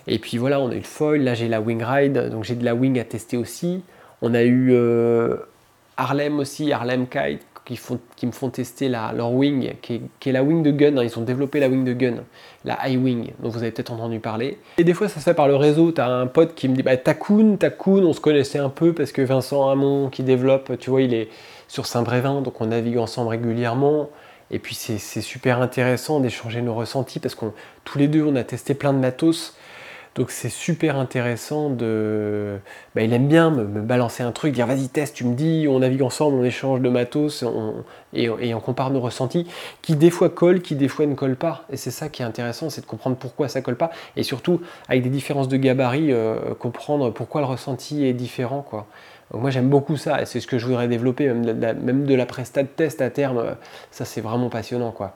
[0.07, 1.23] Et puis voilà, on a eu le foil.
[1.23, 3.81] Là, j'ai la Wing Ride, donc j'ai de la Wing à tester aussi.
[4.21, 4.73] On a eu
[5.97, 10.71] Harlem aussi, Harlem Kite, qui, me font tester leur wing, qui est, la wing de
[10.71, 10.97] gun.
[10.97, 11.03] Hein.
[11.03, 12.15] Ils ont développé la wing de gun,
[12.65, 14.57] la high wing, dont vous avez peut-être entendu parler.
[14.77, 15.91] Et des fois, ça se fait par le réseau.
[15.91, 18.93] Tu as un pote qui me dit bah, Takun, Takun, on se connaissait un peu
[18.93, 21.29] parce que Vincent Hamon qui développe, tu vois, il est
[21.73, 24.09] sur Saint-Brévin, donc on navigue ensemble régulièrement.
[24.51, 27.51] Et puis c'est super intéressant d'échanger nos ressentis parce qu'on
[27.83, 29.55] tous les deux on a testé plein de matos
[30.15, 32.59] donc c'est super intéressant de.
[32.93, 35.79] Bah, il aime bien me, balancer un truc, dire vas-y teste, tu me dis, on
[35.79, 37.43] navigue ensemble, on échange de matos
[38.13, 39.47] et, on compare nos ressentis,
[39.81, 41.65] qui des fois collent, qui des fois ne collent pas.
[41.71, 44.61] Et c'est ça qui est intéressant, c'est de comprendre pourquoi ça colle pas, et surtout
[44.87, 48.61] avec des différences de gabarit, euh, comprendre pourquoi le ressenti est différent.
[48.61, 48.85] Quoi.
[49.33, 52.05] Moi j'aime beaucoup ça, et c'est ce que je voudrais développer, même de la, même
[52.05, 53.55] de la presta de test à terme,
[53.91, 54.91] ça c'est vraiment passionnant.
[54.91, 55.15] quoi.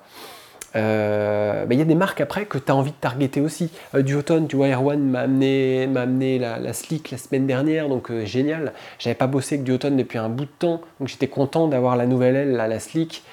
[0.75, 3.71] Euh, il y a des marques après que tu as envie de targeter aussi.
[3.95, 7.89] Euh, du automne, tu vois, Erwan m'a amené, m'a amené la, Slick la semaine dernière,
[7.89, 8.73] donc euh, génial.
[8.99, 12.05] J'avais pas bossé avec du depuis un bout de temps, donc j'étais content d'avoir la
[12.05, 13.23] nouvelle aile, la, Slick.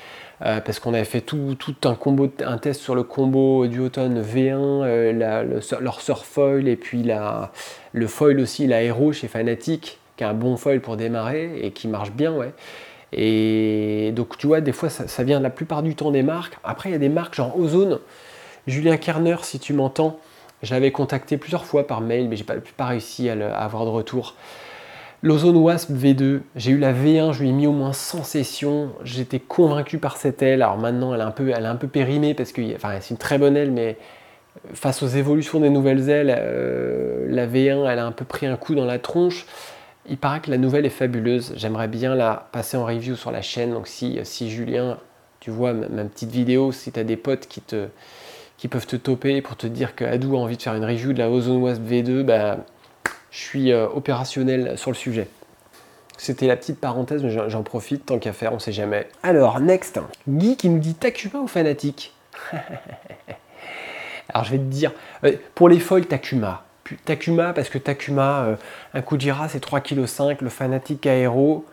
[0.41, 5.81] parce qu'on avait fait tout, un combo, un test sur le combo du automne V1,
[5.81, 7.53] leur surfoil et puis la,
[7.93, 8.81] le foil aussi, la
[9.13, 12.53] chez Fanatic, qui est un bon foil pour démarrer et qui marche bien, ouais.
[13.13, 16.59] Et donc, tu vois, des fois, ça, vient la plupart du temps des marques.
[16.65, 18.01] Après, il y a des marques genre Ozone.
[18.67, 20.19] Julien Kerner, si tu m'entends,
[20.63, 24.35] j'avais contacté plusieurs fois par mail, mais j'ai pas, pas réussi à, avoir de retour.
[25.23, 28.91] L'Ozone Wasp V2, j'ai eu la V1, je lui ai mis au moins 100 sessions,
[29.05, 31.89] j'étais convaincu par cette aile, alors maintenant elle est un peu, elle est un peu
[31.89, 33.97] périmée parce que enfin, c'est une très bonne aile, mais
[34.75, 38.57] face aux évolutions des nouvelles ailes, euh, la V1 elle a un peu pris un
[38.57, 39.47] coup dans la tronche.
[40.07, 43.41] Il paraît que la nouvelle est fabuleuse, j'aimerais bien la passer en review sur la
[43.41, 44.99] chaîne, donc si, si Julien,
[45.41, 47.89] tu vois ma, petite vidéo, si tu as des potes qui te
[48.57, 51.13] qui peuvent te toper pour te dire que Adou a envie de faire une review
[51.13, 52.59] de la Ozone Wasp V2, bah,
[53.31, 55.29] je suis euh, opérationnel sur le sujet.
[56.17, 59.09] C'était la petite parenthèse, mais j'en profite tant qu'à faire, on sait jamais.
[59.23, 62.15] Alors, next, Guy qui nous dit Takuma ou Fanatic
[64.29, 64.93] Alors, je vais te dire,
[65.25, 66.65] euh, pour les foils, Takuma.
[67.05, 68.57] Takuma, parce que Takuma, euh,
[68.95, 71.65] un Kujira, c'est 3,5 kg, le Fanatic Aero,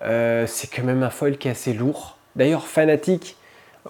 [0.00, 2.16] c'est quand même un foil qui est assez lourd.
[2.34, 3.36] D'ailleurs, Fanatic,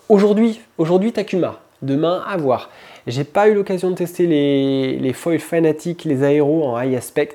[0.08, 2.70] aujourd'hui, aujourd'hui Takuma, demain à voir.
[3.06, 7.34] J'ai pas eu l'occasion de tester les, les foils fanatiques, les aéros en high aspect.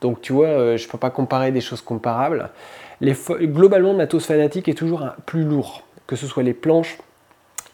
[0.00, 2.50] Donc tu vois, euh, je peux pas comparer des choses comparables.
[3.00, 6.98] Les globalement, le matos fanatique est toujours plus lourd, que ce soit les planches,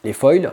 [0.03, 0.51] les foils.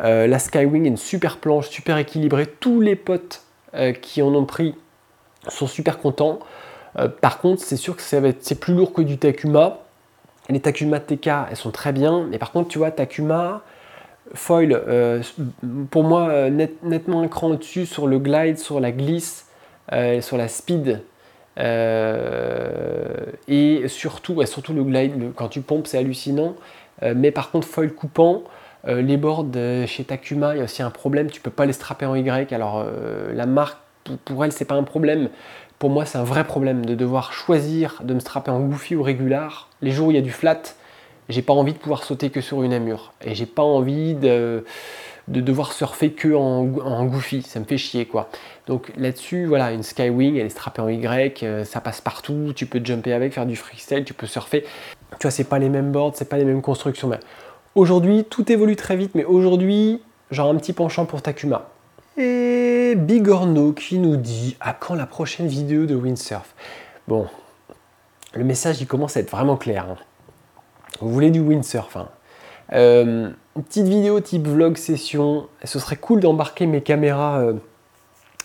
[0.00, 2.46] Euh, la Skywing est une super planche, super équilibrée.
[2.46, 3.42] Tous les potes
[3.74, 4.74] euh, qui en ont pris
[5.48, 6.40] sont super contents.
[7.20, 9.78] par contre, c'est sûr que c'est plus lourd que du Takuma.
[10.48, 12.26] Les Takuma TK, elles sont très bien.
[12.30, 13.62] Mais par contre, tu vois, Takuma,
[14.34, 15.22] foil, euh,
[15.90, 19.46] pour moi, euh, nettement un cran au-dessus sur le glide, sur la glisse,
[19.92, 21.02] euh, sur la speed.
[23.48, 26.54] et surtout, surtout le glide, quand tu pompes, c'est hallucinant.
[27.02, 28.44] mais par contre, foil coupant,
[28.86, 29.46] les boards
[29.86, 32.52] chez Takuma, il y a aussi un problème, tu peux pas les strapper en Y.
[32.52, 32.84] Alors,
[33.32, 33.78] la marque,
[34.24, 35.28] pour elle, c'est pas un problème.
[35.78, 39.02] Pour moi, c'est un vrai problème de devoir choisir de me strapper en goofy ou
[39.02, 39.68] régular.
[39.80, 40.60] Les jours où il y a du flat,
[41.28, 43.12] j'ai pas envie de pouvoir sauter que sur une amure.
[43.24, 44.64] Et j'ai pas envie de,
[45.28, 47.42] de, devoir surfer que en, goofy.
[47.42, 48.28] Ça me fait chier quoi.
[48.66, 52.66] Donc là-dessus, voilà, une Skywing, elle est strappée en Y, euh, ça passe partout, tu
[52.66, 54.64] peux jumper avec, faire du freestyle, tu peux surfer.
[55.12, 57.08] Tu vois, c'est pas les mêmes boards, c'est pas les mêmes constructions.
[57.08, 57.20] Mais
[57.78, 61.70] aujourd'hui, tout évolue très vite, mais aujourd'hui, genre un petit penchant pour Takuma.
[62.16, 66.54] Et Bigorno qui nous dit à quand la prochaine vidéo de windsurf?
[67.06, 67.26] Bon,
[68.34, 69.86] le message il commence à être vraiment clair.
[69.88, 69.96] Hein.
[71.00, 71.96] Vous voulez du windsurf.
[71.96, 72.08] Hein.
[72.72, 75.46] Euh, une petite vidéo type vlog session.
[75.62, 77.54] Ce serait cool d'embarquer mes caméras, euh,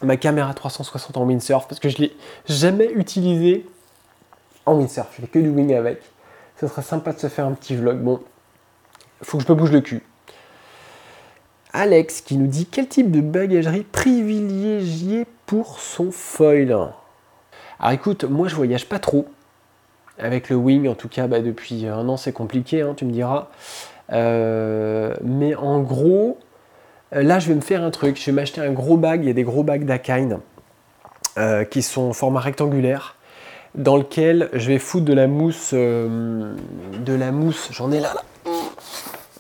[0.03, 2.15] ma caméra 360 en windsurf parce que je l'ai
[2.47, 3.65] jamais utilisé
[4.67, 5.07] en windsurf.
[5.15, 6.01] Je fais que du wing avec.
[6.59, 7.97] Ce serait sympa de se faire un petit vlog.
[7.97, 8.21] Bon,
[9.23, 10.01] faut que je me bouge le cul.
[11.73, 16.71] Alex qui nous dit quel type de bagagerie privilégié pour son foil.
[16.71, 19.27] Alors écoute, moi je voyage pas trop.
[20.19, 23.11] Avec le wing, en tout cas, bah, depuis un an, c'est compliqué, hein, tu me
[23.11, 23.49] diras.
[24.11, 26.37] Euh, mais en gros,
[27.15, 28.19] euh, là, je vais me faire un truc.
[28.19, 29.21] Je vais m'acheter un gros bag.
[29.23, 30.39] Il y a des gros bags d'Akain
[31.39, 33.15] euh, qui sont en format rectangulaire,
[33.73, 36.53] dans lequel je vais foutre de la mousse, de
[37.07, 37.69] la mousse.
[37.71, 38.13] J'en ai là.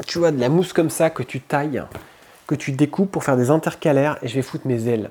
[0.05, 1.83] Tu vois, de la mousse comme ça que tu tailles,
[2.47, 5.09] que tu découpes pour faire des intercalaires, et je vais foutre mes ailes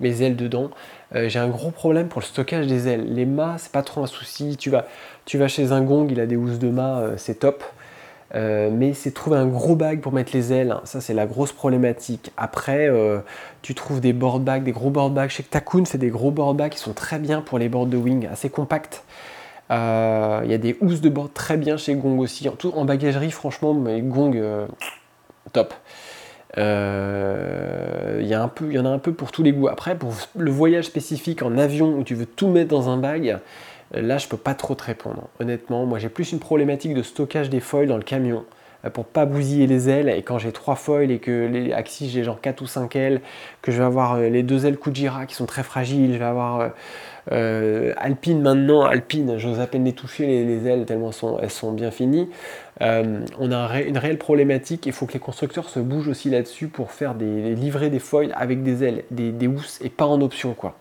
[0.00, 0.70] mes ailes dedans.
[1.14, 3.12] Euh, j'ai un gros problème pour le stockage des ailes.
[3.12, 4.56] Les mâts, c'est pas trop un souci.
[4.56, 4.86] Tu vas,
[5.24, 7.62] tu vas chez un gong, il a des housses de mâts, euh, c'est top.
[8.36, 11.50] Euh, mais c'est trouver un gros bag pour mettre les ailes, ça c'est la grosse
[11.50, 12.30] problématique.
[12.36, 12.88] Après,
[13.60, 15.30] tu trouves des board bags, des gros board bags.
[15.30, 17.68] Je sais que Takun fait des gros board bags qui sont très bien pour les
[17.68, 19.02] boards de wing, assez compacts.
[19.70, 22.48] Il y a des housses de board très bien chez Gong aussi.
[22.48, 24.36] En, tout, en bagagerie, franchement, mais Gong,
[25.52, 25.74] top.
[26.58, 29.68] Euh, il y, a un peu, y en a un peu pour tous les goûts.
[29.68, 33.38] Après, pour le voyage spécifique en avion où tu veux tout mettre dans un bag,
[33.94, 35.28] euh, là je peux pas trop te répondre.
[35.38, 38.59] Honnêtement, moi j'ai plus une problématique de stockage des foils dans le camion euh,
[38.92, 40.08] pour pas bousiller les ailes.
[40.08, 43.20] Et quand j'ai trois foils et que les Axis j'ai genre 4 ou 5 ailes,
[43.62, 46.70] que je vais avoir les deux ailes Kujira qui sont très fragiles, je vais avoir
[47.32, 51.90] euh, Alpine maintenant, Alpine, j'ose à peine les toucher les, ailes tellement elles sont bien
[51.90, 52.28] finies.
[52.82, 54.86] Euh, on a une réelle problématique.
[54.86, 58.32] Il faut que les constructeurs se bougent aussi là-dessus pour faire des livrer des foils
[58.34, 60.76] avec des ailes, des, housses et pas en option quoi.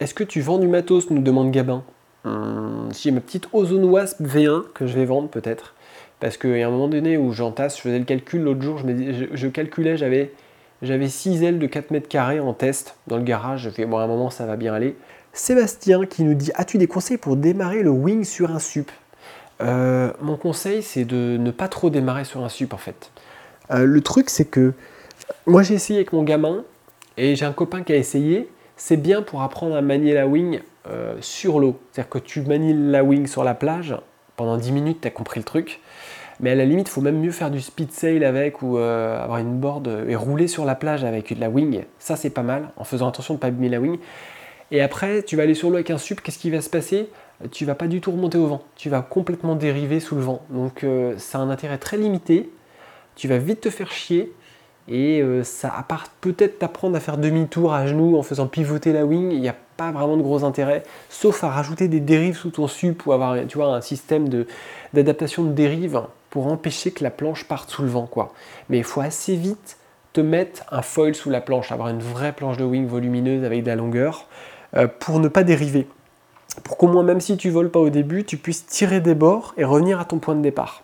[0.00, 1.82] Est-ce que tu vends du matos nous demande Gabin.
[2.24, 5.74] J'ai ma petite Ozone Wasp V1 que je vais vendre peut-être.
[6.22, 8.78] Parce qu'il y a un moment donné où j'entasse, je faisais le calcul l'autre jour,
[8.78, 10.30] je, calculais, j'avais
[10.80, 13.62] j'avais 6 ailes de 4 mètres carrés en test dans le garage.
[13.62, 14.96] Je fais bon à un moment ça va bien aller.
[15.32, 18.92] Sébastien qui nous dit As-tu des conseils pour démarrer le wing sur un sup?
[19.62, 23.10] Euh, Mon conseil, c'est de ne pas trop démarrer sur un sup en fait.
[23.72, 24.74] Euh, le truc, c'est que
[25.46, 26.62] moi j'ai essayé avec mon gamin
[27.16, 28.48] et j'ai un copain qui a essayé.
[28.76, 31.80] C'est bien pour apprendre à manier la wing euh, sur l'eau.
[31.90, 33.96] C'est-à-dire que tu manies la wing sur la plage,
[34.36, 35.80] pendant 10 minutes, tu as compris le truc.
[36.42, 39.38] Mais à la limite, il faut même mieux faire du speed sail avec ou avoir
[39.38, 41.84] une board et rouler sur la plage avec de la wing.
[42.00, 43.98] Ça, c'est pas mal, en faisant attention de ne pas abîmer la wing.
[44.72, 47.10] Et après, tu vas aller sur l'eau avec un sup, qu'est-ce qui va se passer?
[47.50, 48.62] Tu vas pas du tout remonter au vent.
[48.74, 50.42] Tu vas complètement dériver sous le vent.
[50.48, 52.50] Donc euh, ça a un intérêt très limité.
[53.14, 54.32] Tu vas vite te faire chier.
[54.88, 58.92] Et euh, ça, à part peut-être t'apprendre à faire demi-tour à genoux en faisant pivoter
[58.94, 62.36] la wing, il n'y a pas vraiment de gros intérêt, sauf à rajouter des dérives
[62.36, 64.28] sous ton sup ou avoir tu vois, un système
[64.92, 66.00] d'adaptation de, dérive
[66.32, 68.06] pour empêcher que la planche parte sous le vent.
[68.06, 68.32] Quoi.
[68.70, 69.76] Mais il faut assez vite
[70.14, 73.62] te mettre un foil sous la planche, avoir une vraie planche de wing volumineuse avec
[73.62, 74.26] de la longueur
[74.74, 75.86] euh, pour ne pas dériver.
[76.64, 79.52] Pour qu'au moins, même si tu voles pas au début, tu puisses tirer des bords
[79.58, 80.82] et revenir à ton point de départ.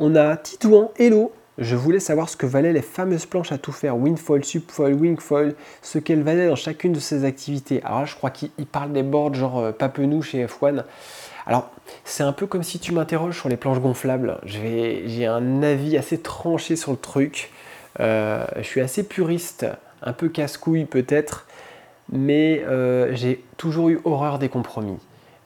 [0.00, 3.70] On a Titouan, hello, je voulais savoir ce que valaient les fameuses planches à tout
[3.70, 7.82] faire, windfoil, subfoil, wingfoil, ce qu'elles valaient dans chacune de ces activités.
[7.84, 10.82] Alors là, je crois qu'il parle des boards genre euh, Papenou chez F1.
[11.46, 11.70] Alors,
[12.04, 14.38] c'est un peu comme si tu m'interroges sur les planches gonflables.
[14.44, 17.50] J'ai un avis assez tranché sur le truc.
[17.98, 19.66] Euh, je suis assez puriste,
[20.02, 21.46] un peu casse-couille peut-être,
[22.12, 24.98] mais euh, j'ai toujours eu horreur des compromis.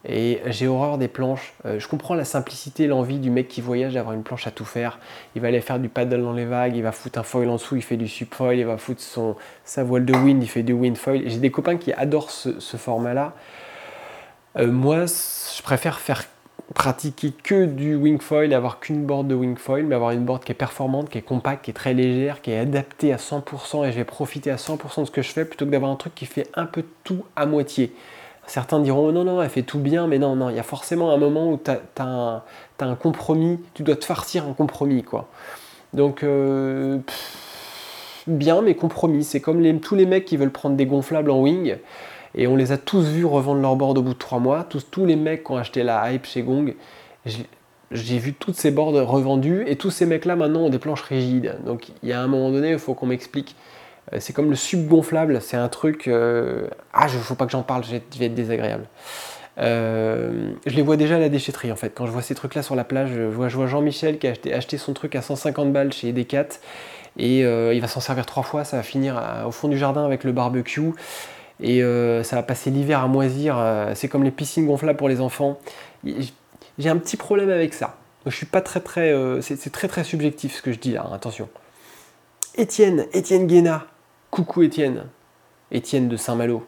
[0.06, 1.54] Et j'ai horreur des planches.
[1.64, 4.66] Euh, je comprends la simplicité, l'envie du mec qui voyage d'avoir une planche à tout
[4.66, 4.98] faire.
[5.34, 7.54] Il va aller faire du paddle dans les vagues, il va foutre un foil en
[7.54, 10.62] dessous, il fait du subfoil, il va foutre son, sa voile de wind, il fait
[10.62, 11.22] du wind foil.
[11.26, 13.32] J'ai des copains qui adorent ce, format-là.
[14.56, 16.24] Euh, moi, je préfère faire
[16.74, 20.44] pratiquer que du wing foil, avoir qu'une board de wing foil, mais avoir une board
[20.44, 23.86] qui est performante, qui est compacte, qui est très légère, qui est adaptée à 100%
[23.86, 25.96] et je vais profiter à 100% de ce que je fais plutôt que d'avoir un
[25.96, 27.92] truc qui fait un peu tout à moitié.
[28.46, 31.12] Certains diront non, non, elle fait tout bien, mais non, non, il y a forcément
[31.12, 32.42] un moment où tu as,
[32.80, 35.28] un compromis, tu dois te farcir un compromis, quoi.
[35.94, 36.98] Donc, euh,
[38.26, 39.24] bien, mais compromis.
[39.24, 41.76] C'est comme tous les mecs qui veulent prendre des gonflables en wing,
[42.34, 44.64] et on les a tous vus revendre leur board au bout de trois mois.
[44.64, 46.74] Tous, tous les mecs qui ont acheté la hype chez Gong,
[47.90, 51.56] j'ai vu toutes ces boards revendues, et tous ces mecs-là maintenant ont des planches rigides.
[51.64, 53.56] Donc, il y a un moment donné, il faut qu'on m'explique
[54.12, 56.08] euh, c'est comme le subgonflable, c'est un truc.
[56.08, 58.86] Euh, ah, il ne faut pas que j'en parle, je vais, être désagréable.
[59.58, 61.90] Euh, je les vois déjà à la déchetterie en fait.
[61.94, 64.78] Quand je vois ces trucs là sur la plage, je vois, Jean-Michel qui a acheté,
[64.78, 66.48] son truc à 150 balles chez Decat
[67.16, 68.64] et il va s'en servir trois fois.
[68.64, 70.92] Ça va finir au fond du jardin avec le barbecue
[71.60, 71.82] et
[72.22, 73.56] ça va passer l'hiver à moisir.
[73.94, 75.58] c'est comme les piscines gonflables pour les enfants.
[76.78, 77.96] J'ai un petit problème avec ça.
[78.26, 79.14] Je suis pas très très.
[79.40, 81.48] c'est très très subjectif ce que je dis là, attention.
[82.56, 83.86] Étienne, Étienne Guéna,
[84.30, 85.06] Coucou Étienne,
[85.72, 86.64] Étienne de Saint-Malo.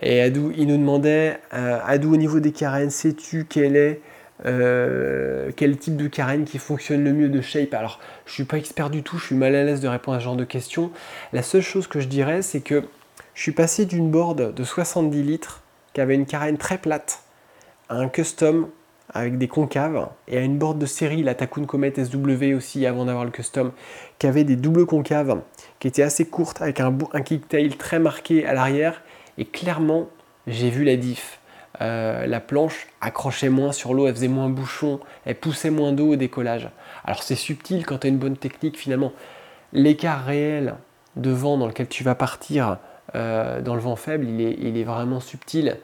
[0.00, 4.00] Et Adou, il nous demandait, euh, Adou, au niveau des carènes, sais-tu quel est
[4.46, 7.74] euh, quel type de carène qui fonctionne le mieux de shape?
[7.74, 10.20] Alors, je suis pas expert du tout, je suis mal à l'aise de répondre à
[10.20, 10.92] ce genre de questions.
[11.32, 12.84] La seule chose que je dirais, c'est que
[13.38, 17.22] je suis passé d'une board de 70 litres qui avait une carène très plate
[17.88, 18.68] à un custom
[19.14, 23.04] avec des concaves et à une board de série, la Takun Comet SW aussi avant
[23.04, 23.70] d'avoir le custom,
[24.18, 25.40] qui avait des doubles concaves
[25.78, 29.02] qui étaient assez courtes avec un, un kicktail très marqué à l'arrière
[29.38, 30.08] et clairement
[30.48, 31.38] j'ai vu la diff.
[31.80, 36.14] Euh, la planche accrochait moins sur l'eau, elle faisait moins bouchon, elle poussait moins d'eau
[36.14, 36.70] au décollage.
[37.04, 39.12] Alors c'est subtil quand tu as une bonne technique finalement.
[39.72, 40.74] L'écart réel
[41.14, 42.78] de vent dans lequel tu vas partir
[43.14, 45.76] euh, dans le vent faible, il est, vraiment subtil,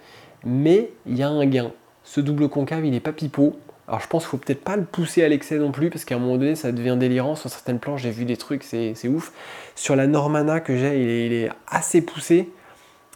[0.44, 1.72] mais il y a un gain
[2.04, 3.58] ce double concave, il n'est pas pipeau.
[3.88, 6.14] Alors je pense qu'il faut peut-être pas le pousser à l'excès non plus, parce qu'à
[6.14, 7.34] un moment donné, ça devient délirant.
[7.34, 9.32] Sur certaines planches, j'ai vu des trucs, c'est ouf.
[9.74, 12.50] Sur la Normana que j'ai, il, est, assez poussé,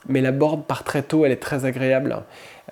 [0.08, 2.22] mais la board part très tôt, elle est très agréable.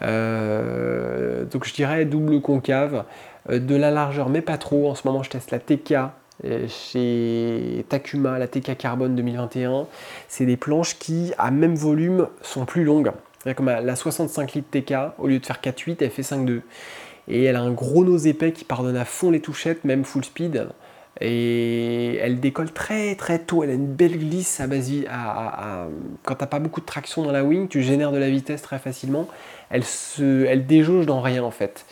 [0.03, 3.05] Euh, donc je dirais double concave,
[3.51, 4.91] euh, de la largeur, mais pas trop.
[4.91, 5.95] En ce moment, je teste la TK
[6.69, 9.87] chez Takuma, la TK Carbone 2021.
[10.29, 13.13] C'est des planches qui, à même volume, sont plus longues.
[13.55, 16.63] Comme la 65 litres TK, au lieu de faire 4.8, elle fait 5.2.
[17.29, 20.25] Et elle a un gros nose épais qui pardonne à fond les touchettes, même full
[20.25, 20.69] speed.
[21.21, 25.87] Et elle décolle très très tôt, elle a une belle glisse à base à,
[26.25, 28.79] quand t'as pas beaucoup de traction dans la wing, tu génères de la vitesse très
[28.79, 29.27] facilement.
[29.71, 31.87] Elle, se, elle déjauge dans rien en fait.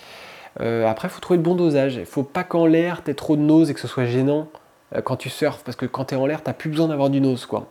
[0.60, 1.96] Euh, après, il faut trouver le bon dosage.
[1.96, 4.48] Il faut pas qu'en l'air t'aies trop de nose et que ce soit gênant
[4.94, 7.10] euh, quand tu surfes, parce que quand tu es en l'air, t'as plus besoin d'avoir
[7.10, 7.70] du nose quoi.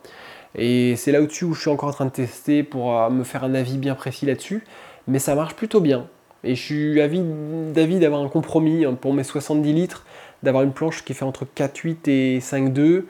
[0.56, 3.24] Et c'est là au-dessus où je suis encore en train de tester pour euh, me
[3.24, 4.64] faire un avis bien précis là-dessus.
[5.08, 6.06] Mais ça marche plutôt bien.
[6.44, 10.04] Et je suis d'avis d'avoir un compromis hein, pour mes 70 litres,
[10.42, 13.04] d'avoir une planche qui fait entre 4,8 et 5,2.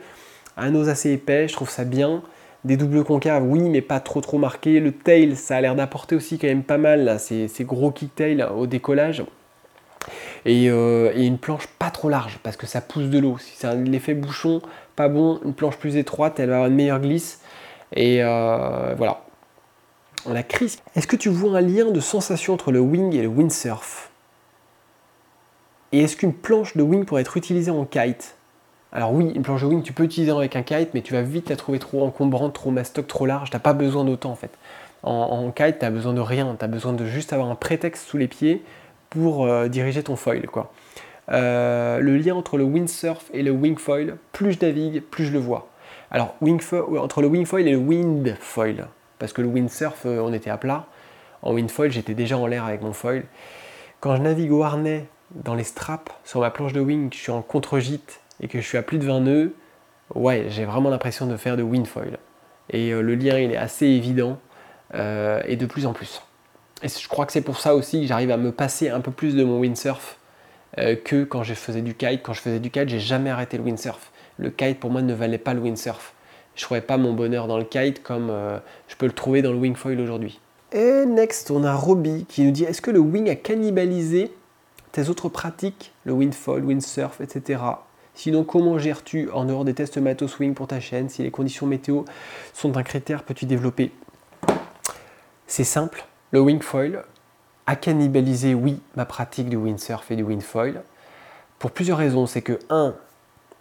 [0.57, 2.23] Un os assez épais, je trouve ça bien.
[2.63, 4.79] Des doubles concaves, oui, mais pas trop trop marqués.
[4.79, 8.43] Le tail, ça a l'air d'apporter aussi quand même pas mal, là, ces, gros kick-tail
[8.57, 9.23] au décollage.
[10.47, 13.37] Euh, et, une planche pas trop large, parce que ça pousse de l'eau.
[13.39, 14.61] Si c'est l'effet bouchon,
[14.95, 15.39] pas bon.
[15.43, 17.41] Une planche plus étroite, elle va avoir une meilleure glisse.
[17.93, 19.21] Et euh, voilà.
[20.27, 20.77] On a Chris.
[20.95, 24.09] Est-ce que tu vois un lien de sensation entre le wing et le windsurf?
[25.91, 28.35] Et est-ce qu'une planche de wing pourrait être utilisée en kite?
[28.91, 31.21] Alors oui, une planche de wing, tu peux utiliser avec un kite, mais tu vas
[31.21, 33.49] vite la trouver trop encombrante, trop mastoc, trop large.
[33.49, 34.51] T'as pas besoin d'autant en fait.
[35.03, 38.07] En, kite, tu as besoin de rien, tu as besoin de juste avoir un prétexte
[38.07, 38.63] sous les pieds
[39.09, 40.45] pour euh, diriger ton foil.
[40.47, 40.71] Quoi.
[41.31, 45.39] Euh, le lien entre le windsurf et le wingfoil, plus je navigue, plus je le
[45.39, 45.69] vois.
[46.11, 48.87] Alors, entre le wingfoil et le windfoil,
[49.19, 50.85] parce que le windsurf, on était à plat.
[51.41, 53.23] En windfoil, j'étais déjà en l'air avec mon foil.
[53.99, 57.31] Quand je navigue au harnais dans les straps sur ma planche de wing, je suis
[57.31, 59.53] en contre-gîte et que je suis à plus de 20 nœuds,
[60.13, 62.17] ouais, j'ai vraiment l'impression de faire de windfoil.
[62.69, 64.39] Et euh, le lien, il est assez évident
[64.93, 66.21] euh, et de plus en plus.
[66.85, 69.09] Et je crois que c'est pour ça aussi que j'arrive à me passer un peu
[69.09, 70.19] plus de mon windsurf
[70.77, 72.21] euh, que quand je faisais du kite.
[72.21, 74.11] Quand je faisais du kite, j'ai jamais arrêté le windsurf.
[74.37, 76.13] Le kite pour moi ne valait pas le windsurf.
[76.53, 78.31] Je ne trouvais pas mon bonheur dans le kite comme
[78.87, 80.39] je peux le trouver dans le wingfoil aujourd'hui.
[80.73, 84.31] Et next, on a Robbie qui nous dit Est-ce que le wing a cannibalisé
[84.91, 87.63] tes autres pratiques, le windfall, windsurf, etc.
[88.13, 91.09] Sinon, comment gères-tu en dehors des tests matos wing pour ta chaîne?
[91.09, 92.03] Si les conditions météo
[92.53, 93.91] sont un critère, peux-tu développer?
[95.47, 97.05] C'est simple, le wingfoil
[97.65, 100.81] a cannibalisé, oui, ma pratique du windsurf et du windfoil.
[101.59, 102.25] Pour plusieurs raisons.
[102.25, 102.93] C'est que, un,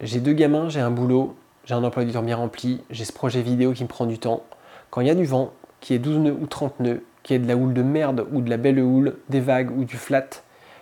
[0.01, 3.13] j'ai deux gamins, j'ai un boulot, j'ai un emploi du temps bien rempli, j'ai ce
[3.13, 4.43] projet vidéo qui me prend du temps.
[4.91, 7.39] Quand il y a du vent, qui est 12 nœuds ou 30 nœuds, qui est
[7.39, 10.27] de la houle de merde ou de la belle houle, des vagues ou du flat,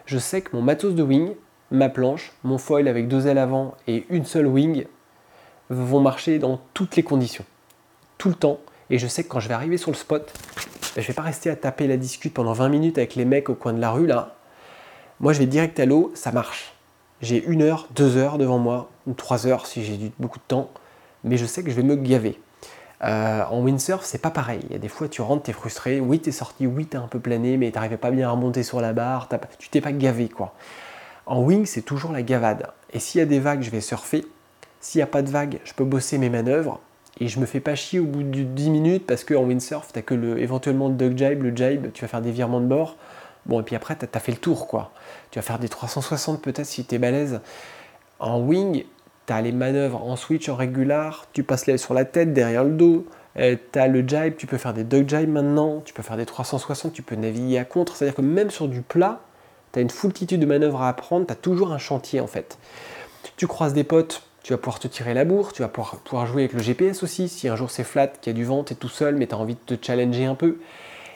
[0.07, 1.35] je sais que mon matos de wing,
[1.71, 4.87] ma planche, mon foil avec deux ailes avant et une seule wing
[5.69, 7.45] vont marcher dans toutes les conditions,
[8.17, 8.61] tout le temps.
[8.89, 10.33] Et je sais que quand je vais arriver sur le spot,
[10.97, 13.55] je vais pas rester à taper la discute pendant 20 minutes avec les mecs au
[13.55, 14.37] coin de la rue là.
[15.21, 16.75] Moi, je vais direct à l'eau, ça marche.
[17.21, 20.71] J'ai une heure, deux heures devant moi, ou trois heures si j'ai beaucoup de temps,
[21.23, 22.41] mais je sais que je vais me gaver.
[23.05, 24.61] Euh, en windsurf, c'est pas pareil.
[24.65, 26.01] Il y a des fois, tu rentres, tu es frustré.
[26.01, 28.29] Oui, tu es sorti, oui, tu as un peu plané, mais tu n'arrivais pas bien
[28.29, 29.29] à remonter sur la barre.
[29.59, 30.55] Tu t'es pas gavé, quoi.
[31.27, 32.69] En wing, c'est toujours la gavade.
[32.93, 34.25] Et s'il y a des vagues, je vais surfer.
[34.81, 36.81] S'il n'y a pas de vagues, je peux bosser mes manœuvres.
[37.23, 39.97] Et je me fais pas chier au bout de 10 minutes parce qu'en windsurf, tu
[39.97, 42.67] n'as que le, éventuellement le duck jibe, le jibe, tu vas faire des virements de
[42.67, 42.97] bord.
[43.47, 44.91] Bon, et puis après, tu as, fait le tour, quoi.
[45.31, 47.41] Tu vas faire des 360 peut-être si tu es balèze.
[48.19, 48.85] En wing,
[49.27, 52.73] tu as les manœuvres en switch, en régular, tu passes sur la tête, derrière le
[52.73, 53.07] dos,
[53.39, 56.17] euh, tu as le jibe, tu peux faire des duck jibe maintenant, tu peux faire
[56.17, 59.21] des 360, tu peux naviguer à contre, c'est-à-dire que même sur du plat,
[59.73, 62.59] tu as une foultitude de manœuvres à apprendre, tu as toujours un chantier en fait.
[63.37, 66.43] Tu croises des potes, tu vas pouvoir te tirer la bourre, tu vas pouvoir, jouer
[66.43, 68.73] avec le GPS aussi, si un jour c'est flat, qu'il y a du vent, tu
[68.73, 70.59] es tout seul, mais tu as envie de te challenger un peu.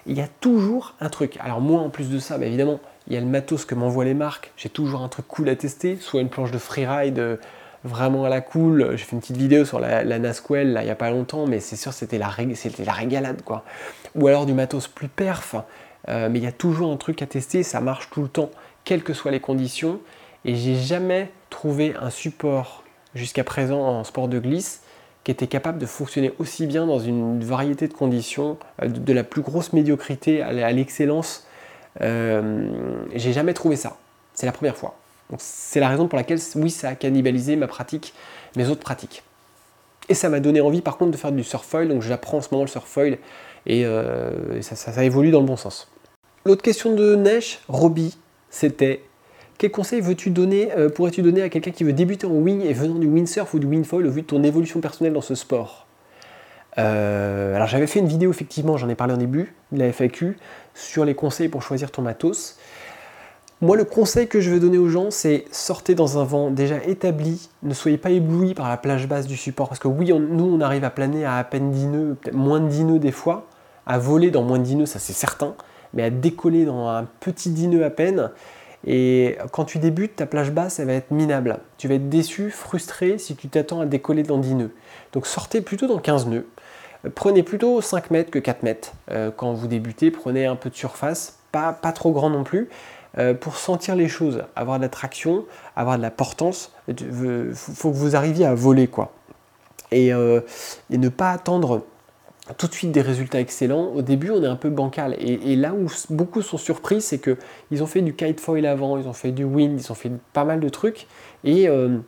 [0.06, 1.36] Il y a toujours un truc.
[1.40, 4.04] Alors moi en plus de ça, bah, évidemment, il y a le matos que m'envoient
[4.04, 7.36] les marques, j'ai toujours un truc cool à tester, soit une planche de freeride euh,
[7.82, 8.92] vraiment à la cool.
[8.92, 11.76] J'ai fait une petite vidéo sur la, Nasquel il n'y a pas longtemps, mais c'est
[11.76, 13.64] sûr c'était la, c'était la régalade quoi.
[14.14, 15.56] Ou alors du matos plus perf,
[16.08, 18.50] euh, mais il y a toujours un truc à tester, ça marche tout le temps,
[18.84, 20.00] quelles que soient les conditions.
[20.44, 22.84] Et j'ai jamais trouvé un support
[23.16, 24.82] jusqu'à présent en sport de glisse
[25.24, 29.24] qui était capable de fonctionner aussi bien dans une variété de conditions, euh, de, la
[29.24, 31.48] plus grosse médiocrité à l'excellence.
[32.00, 32.68] Euh,
[33.12, 33.96] j'ai jamais trouvé ça.
[34.34, 34.96] C'est la première fois
[35.38, 38.14] c'est la raison pour laquelle, oui, ça a cannibalisé ma pratique,
[38.56, 39.22] mes autres pratiques.
[40.08, 42.48] Et ça m'a donné envie par contre de faire du surfoil, donc j'apprends en ce
[42.52, 43.18] moment le surfoil
[43.66, 45.90] et, euh, ça, ça, évolue dans le bon sens.
[46.44, 48.16] L'autre question de Neige, Robbie,
[48.50, 49.02] c'était
[49.58, 52.72] quel conseil veux-tu donner, euh, pourrais-tu donner à quelqu'un qui veut débuter en wing et
[52.72, 55.86] venant du windsurf ou du windfoil au vu de ton évolution personnelle dans ce sport
[56.78, 60.36] euh, Alors j'avais fait une vidéo effectivement, j'en ai parlé en début de la FAQ
[60.74, 62.58] sur les conseils pour choisir ton matos.
[63.62, 66.76] Moi, le conseil que je veux donner aux gens, c'est sortez dans un vent déjà
[66.84, 67.48] établi.
[67.62, 69.68] Ne soyez pas ébloui par la plage basse du support.
[69.68, 72.60] Parce que oui, nous, on arrive à planer à à peine 10 nœuds, peut-être moins
[72.60, 73.46] de 10 nœuds des fois.
[73.86, 75.54] À voler dans moins de 10 nœuds, ça c'est certain.
[75.94, 78.30] Mais à décoller dans un petit 10 nœuds à peine.
[78.86, 81.58] Et quand tu débutes, ta plage basse, elle va être minable.
[81.76, 84.74] Tu vas être déçu, frustré si tu t'attends à décoller dans 10 nœuds.
[85.12, 86.46] Donc sortez plutôt dans 15 nœuds.
[87.14, 88.92] Prenez plutôt 5 mètres que 4 mètres.
[89.10, 92.68] Euh, quand vous débutez, prenez un peu de surface, pas, trop grand non plus.
[93.18, 97.90] Euh, pour sentir les choses, avoir de la traction, avoir de la portance, il faut
[97.90, 99.12] que vous arriviez à voler quoi.
[99.92, 100.40] Euh,
[100.90, 101.84] et, ne pas attendre
[102.54, 103.86] tout de suite des résultats excellents.
[103.94, 105.16] Au début, on est un peu bancal.
[105.18, 109.08] Et, là où beaucoup sont surpris, c'est qu'ils ont fait du kite foil avant, ils
[109.08, 111.06] ont fait du wind, ils ont fait pas mal de trucs.
[111.44, 111.98] Et euh,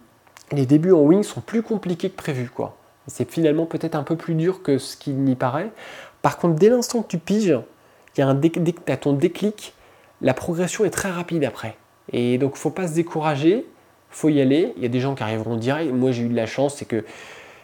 [0.52, 2.48] les débuts en wing sont plus compliqués que prévu.
[2.48, 2.76] quoi.
[3.06, 5.70] C'est finalement peut-être un peu plus dur que ce qui n'y paraît.
[6.22, 7.58] Par contre, dès l'instant que tu piges,
[8.16, 9.74] y a un dès que tu as ton déclic,
[10.20, 11.76] la progression est très rapide après.
[12.12, 13.66] Et donc, faut pas se décourager,
[14.10, 14.72] faut y aller.
[14.76, 15.92] Il y a des gens qui arriveront direct.
[15.92, 17.04] Moi, j'ai eu de la chance, c'est que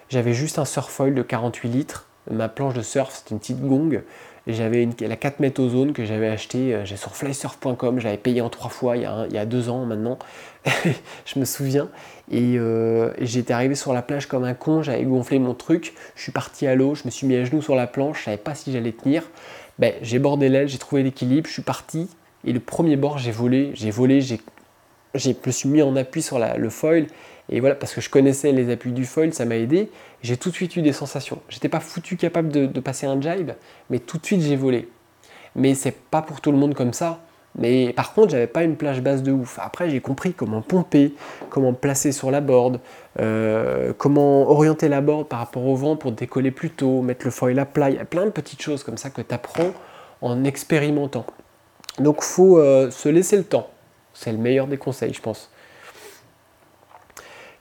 [0.08, 2.06] j'avais juste un surfoil de 48 litres.
[2.30, 4.02] Ma planche de surf, c'était une petite gong.
[4.46, 7.98] J'avais la 4 mètres ozone que j'avais acheté euh, j'ai sur flysurf.com.
[7.98, 10.18] J'avais payé en trois fois il y, a il y a deux ans maintenant.
[11.24, 11.88] je me souviens.
[12.32, 14.82] Euh, et, j'étais arrivé sur la plage comme un con.
[14.82, 15.94] J'avais gonflé mon truc.
[16.14, 16.94] Je suis parti à l'eau.
[16.94, 18.20] Je me suis mis à genoux sur la planche.
[18.20, 19.22] Je savais pas si j'allais tenir.
[19.78, 22.08] ben, j'ai bordé l'aile, j'ai trouvé l'équilibre, je suis parti.
[22.44, 24.38] Et le premier bord, j'ai volé, j'ai volé, j'ai,
[25.14, 27.06] je me suis mis en appui sur le foil.
[27.50, 29.90] Et voilà, parce que je connaissais les appuis du foil, ça m'a aidé.
[30.22, 31.40] J'ai tout de suite eu des sensations.
[31.48, 33.52] J'étais pas foutu capable de, passer un jibe,
[33.90, 34.88] mais tout de suite j'ai volé.
[35.54, 37.20] Mais c'est pas pour tout le monde comme ça.
[37.56, 39.60] Mais par contre, j'avais pas une plage basse de ouf.
[39.62, 41.14] Après, j'ai compris comment pomper,
[41.50, 42.80] comment placer sur la board,
[43.20, 47.30] euh, comment orienter la board par rapport au vent pour décoller plus tôt, mettre le
[47.30, 47.90] foil à plat.
[47.90, 49.70] Il y a plein de petites choses comme ça que tu apprends
[50.20, 51.26] en expérimentant.
[52.00, 53.68] Donc, faut euh, se laisser le temps.
[54.14, 55.50] C'est le meilleur des conseils, je pense.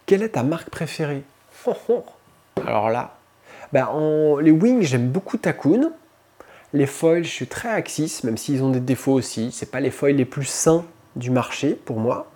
[0.05, 1.23] Quelle est ta marque préférée
[2.67, 3.15] Alors là,
[3.71, 5.91] ben, en, les wings, j'aime beaucoup Takun.
[6.73, 9.51] Les foils, je suis très Axis, même s'ils ont des défauts aussi.
[9.51, 10.85] C'est pas les foils les plus sains
[11.15, 12.31] du marché pour moi.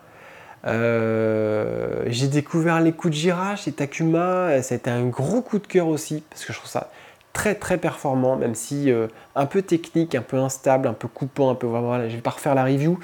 [0.66, 5.60] Euh, j'ai découvert les coups de girage chez Takuma, ça a été un gros coup
[5.60, 6.90] de cœur aussi, parce que je trouve ça
[7.32, 11.52] très très performant, même si euh, un peu technique, un peu instable, un peu coupant,
[11.52, 13.00] un peu voilà, je vais pas refaire la review.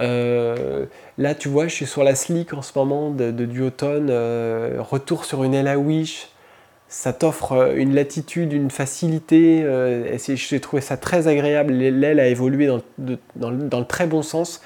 [0.00, 0.86] Euh,
[1.18, 4.10] là, tu vois, je suis sur la slick en ce moment de, de Duotone,
[4.78, 6.28] retour sur une LA Wish,
[6.90, 9.62] ça t'offre euh, une latitude, une facilité.
[9.62, 11.72] Euh, j'ai trouvé ça très agréable.
[11.72, 12.80] L'aile a évolué dans,
[13.50, 14.60] le très bon sens.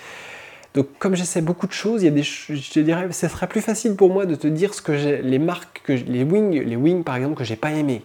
[0.74, 3.46] Donc, comme j'essaie beaucoup de choses, il y a des, je te dirais, ce serait
[3.46, 6.76] plus facile pour moi de te dire ce que les marques, que les wings, les
[6.76, 8.02] wings par exemple, que j'ai pas aimé.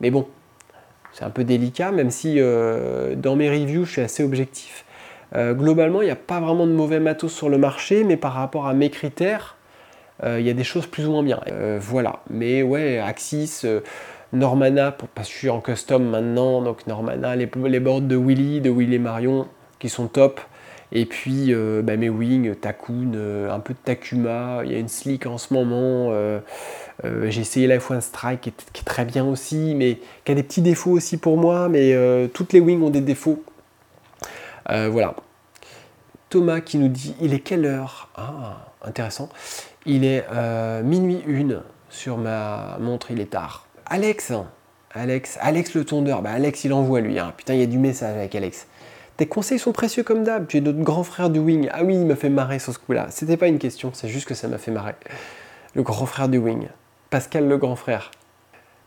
[0.00, 0.28] Mais bon,
[1.12, 4.84] c'est un peu délicat, même si euh, dans mes reviews, je suis assez objectif.
[5.34, 8.66] Globalement, il n'y a pas vraiment de mauvais matos sur le marché, mais par rapport
[8.66, 9.56] à mes critères,
[10.24, 11.40] euh, il y a des choses plus ou moins bien.
[11.50, 12.20] Euh, voilà.
[12.30, 13.80] Mais ouais, Axis, euh,
[14.32, 18.60] Normana, parce que je suis en custom maintenant, donc Normana, les, les boards de Willy,
[18.60, 20.40] de Willy Marion, qui sont top.
[20.94, 23.14] Et puis bah, mes wings, Takun,
[23.50, 26.12] un peu de Takuma, il y a une slick en ce moment.
[27.02, 30.60] j'ai essayé la F1 Strike qui est, très bien aussi, mais qui a des petits
[30.60, 31.96] défauts aussi pour moi, mais
[32.34, 33.42] toutes les wings ont des défauts.
[34.68, 35.14] Voilà.
[36.32, 38.08] Thomas qui nous dit il est quelle heure?
[38.16, 39.28] Ah, intéressant.
[39.84, 43.66] Il est euh, minuit une sur ma montre, il est tard.
[43.84, 44.32] Alex,
[44.92, 47.34] Alex, Alex le tondeur, bah Alex il envoie lui, hein.
[47.36, 48.66] putain il y a du message avec Alex.
[49.18, 51.68] Tes conseils sont précieux comme d'hab, tu es notre grand frère du wing.
[51.70, 53.08] Ah oui, il m'a fait marrer sur ce coup-là.
[53.10, 54.94] C'était pas une question, c'est juste que ça m'a fait marrer.
[55.74, 56.68] Le grand frère du wing.
[57.10, 58.10] Pascal le grand frère.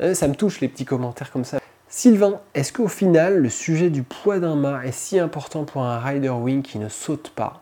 [0.02, 1.60] Euh, ça me touche les petits commentaires comme ça.
[1.98, 5.98] Sylvain, est-ce qu'au final, le sujet du poids d'un mât est si important pour un
[5.98, 7.62] rider wing qui ne saute pas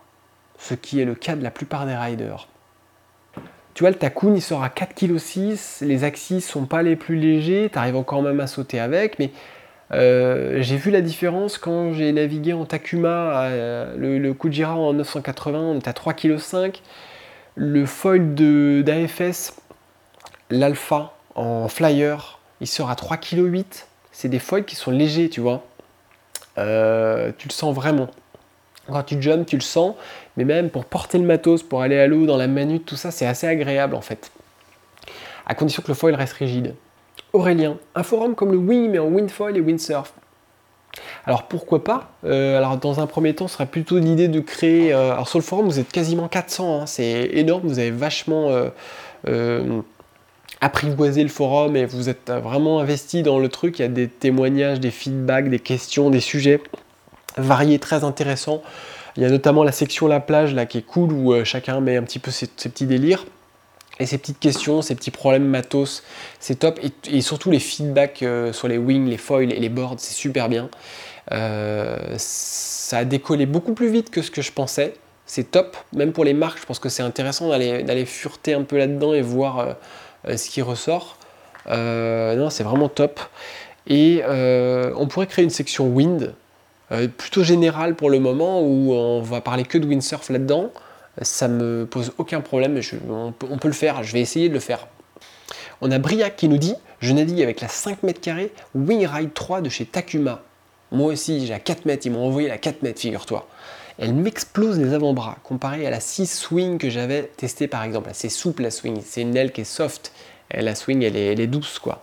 [0.58, 2.48] Ce qui est le cas de la plupart des riders?
[3.74, 7.14] Tu vois, le Takun, il sort à 4,6 kg, les axis sont pas les plus
[7.14, 9.30] légers, tu arrives encore même à sauter avec, mais
[9.92, 14.94] euh, j'ai vu la différence quand j'ai navigué en Takuma, euh, le, le, Kujira en
[14.94, 16.80] 980, on est à 3,5 kg.
[17.54, 19.54] Le foil d'AFS,
[20.50, 23.64] l'Alpha en flyer, il sort à 3,8 kg.
[24.14, 25.64] C'est des foils qui sont légers, tu vois.
[26.56, 28.08] Euh, tu le sens vraiment.
[28.86, 29.96] Quand tu jumps, tu le sens,
[30.36, 33.10] mais même pour porter le matos, pour aller à l'eau, dans la manute, tout ça,
[33.10, 34.30] c'est assez agréable en fait.
[35.46, 36.74] À condition que le foil reste rigide.
[37.32, 40.12] Aurélien, un forum comme le Wing, mais en windfoil et windsurf.
[41.26, 42.12] Alors pourquoi pas?
[42.24, 44.94] Euh, Alors dans un premier temps, ce serait plutôt l'idée de créer.
[44.94, 47.66] Euh, alors sur le forum, vous êtes quasiment 400, hein, c'est énorme.
[47.66, 48.50] Vous avez vachement
[50.60, 53.78] apprivoisé le forum et vous êtes vraiment investi dans le truc.
[53.78, 56.60] Il y a des témoignages, des feedbacks, des questions, des sujets
[57.36, 58.62] variés, très intéressants.
[59.16, 61.80] Il y a notamment la section La plage là qui est cool où euh, chacun
[61.80, 63.24] met un petit peu ses, petits délires.
[64.00, 66.02] Et ces petites questions, ces petits problèmes matos,
[66.40, 66.80] c'est top.
[67.08, 70.48] Et, surtout les feedbacks euh, sur les wings, les foils et les boards, c'est super
[70.48, 70.68] bien.
[71.30, 74.94] Euh, ça a décollé beaucoup plus vite que ce que je pensais.
[75.26, 75.76] C'est top.
[75.94, 79.22] Même pour les marques, je pense que c'est intéressant d'aller fureter un peu là-dedans et
[79.22, 79.76] voir
[80.28, 81.18] ce qui ressort.
[81.68, 83.20] non, c'est vraiment top.
[83.86, 86.34] Et on pourrait créer une section wind
[86.92, 90.70] euh, plutôt général pour le moment où on va parler que de windsurf là-dedans.
[91.22, 94.88] Ça me pose aucun problème, on, peut, le faire, je vais essayer de le faire.
[95.80, 99.60] On a Briac qui nous dit Je navigue avec la 5 mètres carrés Wingride 3
[99.60, 100.42] de chez Takuma.
[100.90, 103.46] Moi aussi, j'ai la 4 mètres, ils m'ont envoyé la 4 mètres, figure-toi.
[103.98, 108.10] Elle m'explose les avant-bras comparé à la 6 swing que j'avais testée par exemple.
[108.12, 110.12] C'est souple la swing, c'est une aile qui est soft.
[110.50, 112.00] la swing, elle est, elle est douce quoi.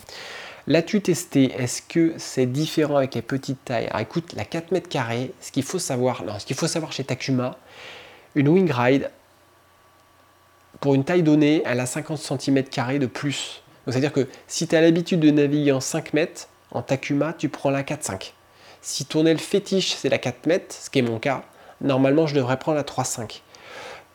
[0.68, 3.88] L'as-tu testé Est-ce que c'est différent avec les petites tailles?
[3.88, 6.92] Alors écoute, la 4 mètres carrés, ce qu'il faut savoir, non, ce qu'il faut savoir
[6.92, 7.58] chez Takuma,
[8.36, 9.10] une wing ride,
[10.80, 12.64] pour une taille donnée, elle a 50 cm
[13.00, 13.62] de plus.
[13.88, 17.70] c'est-à-dire que si tu as l'habitude de naviguer en 5 mètres, en Takuma, tu prends
[17.70, 18.32] la 4-5.
[18.82, 21.44] Si ton aile fétiche, c'est la 4 mètres, ce qui est mon cas,
[21.82, 23.42] normalement, je devrais prendre la 3-5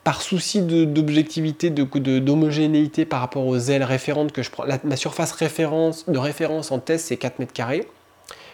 [0.06, 6.18] par souci d'objectivité, d'homogénéité par rapport aux ailes référentes que je prends, ma surface de
[6.18, 7.88] référence en test c'est 4 mètres carrés.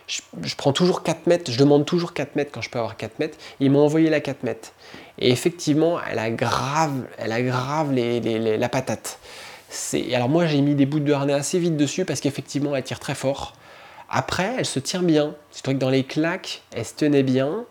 [0.06, 0.22] je,
[0.56, 3.36] prends toujours 4 mètres, je demande toujours 4 mètres quand je peux avoir 4 mètres.
[3.60, 4.72] Ils m'ont envoyé la 4 mètres.
[5.18, 9.18] Et effectivement, elle a grave, elle a grave la patate.
[10.14, 12.98] Alors moi, j'ai mis des bouts de harnais assez vite dessus parce qu'effectivement, elle tire
[12.98, 13.52] très fort.
[14.08, 15.34] Après, elle se tient bien.
[15.50, 17.66] C'est vrai que dans les claques, elle se tenait bien.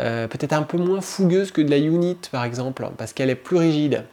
[0.00, 3.34] Euh, peut-être un peu moins fougueuse que de la unit, par exemple, parce qu'elle est
[3.34, 4.04] plus rigide.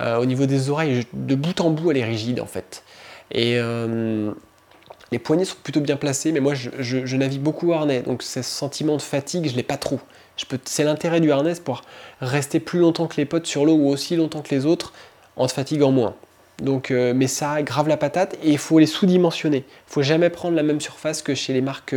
[0.00, 2.82] Euh, au niveau des oreilles, de bout en bout, elle est rigide, en fait.
[3.30, 4.32] Et euh,
[5.12, 8.02] les poignets sont plutôt bien placés, mais moi, je, navigue beaucoup au harnais.
[8.02, 10.00] Donc, ce sentiment de fatigue, je l'ai pas trop.
[10.64, 11.82] C'est l'intérêt du harnais pour
[12.20, 14.92] rester plus longtemps que les potes sur l'eau ou aussi longtemps que les autres
[15.36, 16.16] en se fatiguant moins.
[16.58, 19.58] Donc, mais ça aggrave la patate et il faut les sous-dimensionner.
[19.68, 21.94] Il faut jamais prendre la même surface que chez les marques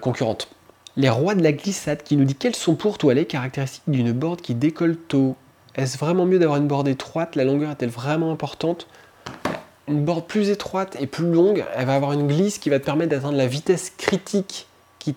[0.00, 0.53] concurrentes.
[0.96, 4.12] Les rois de la glissade qui nous dit quelles sont pour toi les caractéristiques d'une
[4.12, 5.34] board qui décolle tôt?
[5.74, 7.34] Est-ce vraiment mieux d'avoir une board étroite?
[7.34, 8.86] La longueur est-elle vraiment importante?
[9.88, 12.84] Une board plus étroite et plus longue, elle va avoir une glisse qui va te
[12.84, 14.68] permettre d'atteindre la vitesse critique
[15.00, 15.12] qui,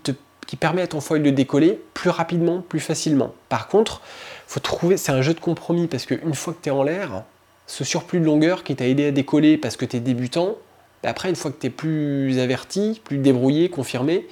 [0.59, 3.35] permet à ton foil de décoller plus rapidement, plus facilement.
[3.47, 4.01] Par contre,
[4.47, 7.23] faut trouver, c'est un jeu de compromis parce qu'une fois que tu es en l'air,
[7.67, 10.55] ce surplus de longueur qui t'a aidé à décoller parce que tu es débutant,
[11.03, 14.27] bah, après, une fois que tu es plus averti, plus débrouillé, confirmé,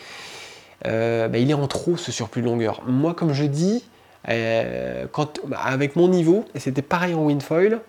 [0.86, 2.82] euh, bah, il est en trop ce surplus de longueur.
[2.86, 3.84] Moi, comme je dis,
[4.30, 5.06] euh,
[5.46, 7.80] bah, avec mon niveau, et c'était pareil en windfoil,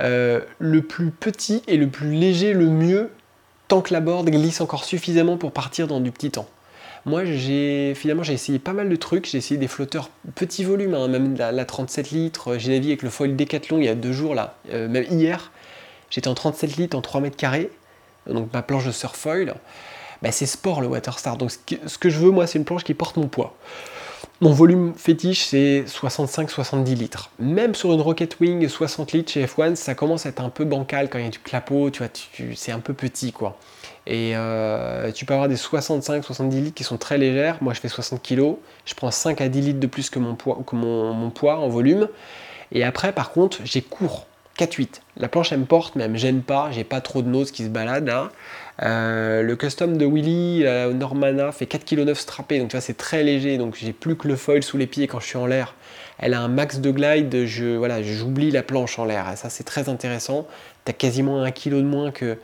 [0.00, 3.10] euh, le plus petit et le plus léger, le mieux,
[3.68, 6.48] tant que la board glisse encore suffisamment pour partir dans du petit temps.
[7.04, 9.26] Moi, j'ai finalement j'ai essayé pas mal de trucs.
[9.26, 12.58] J'ai essayé des flotteurs petit volume, hein, même la, 37 litres.
[12.58, 15.50] J'ai navigué avec le foil Decathlon il y a deux jours là, même hier.
[16.10, 17.72] J'étais en 37 litres en 3 mètres carrés,
[18.28, 19.52] donc ma planche de surf foil.
[20.22, 21.36] Bah, c'est sport le Waterstar.
[21.36, 23.54] Donc ce que je veux moi, c'est une planche qui porte mon poids.
[24.40, 27.30] Mon volume fétiche, c'est 65-70 litres.
[27.38, 30.64] Même sur une Rocket Wing 60 litres chez F1, ça commence à être un peu
[30.64, 32.08] bancal quand il y a du clapot, tu vois,
[32.56, 33.56] c'est un peu petit quoi.
[34.06, 37.58] Et euh, tu peux avoir des 65-70 litres qui sont très légères.
[37.60, 38.56] Moi, je fais 60 kg.
[38.84, 41.68] Je prends 5 à 10 litres de plus que mon poids, que mon, poids en
[41.68, 42.08] volume.
[42.72, 44.26] Et après, par contre, j'ai court.
[44.58, 45.00] 4-8.
[45.16, 46.70] La planche, elle me porte, mais elle me gêne pas.
[46.72, 48.30] J'ai pas trop de nose qui se balade là.
[48.80, 50.64] Euh, le custom de Willy
[50.94, 54.26] Normana fait 4,9 kg strappé, donc tu vois c'est très léger, donc j'ai plus que
[54.26, 55.74] le foil sous les pieds quand je suis en l'air.
[56.18, 59.64] Elle a un max de glide, je voilà, j'oublie la planche en l'air, ça c'est
[59.64, 60.46] très intéressant.
[60.84, 62.38] Tu as quasiment un kilo de moins que,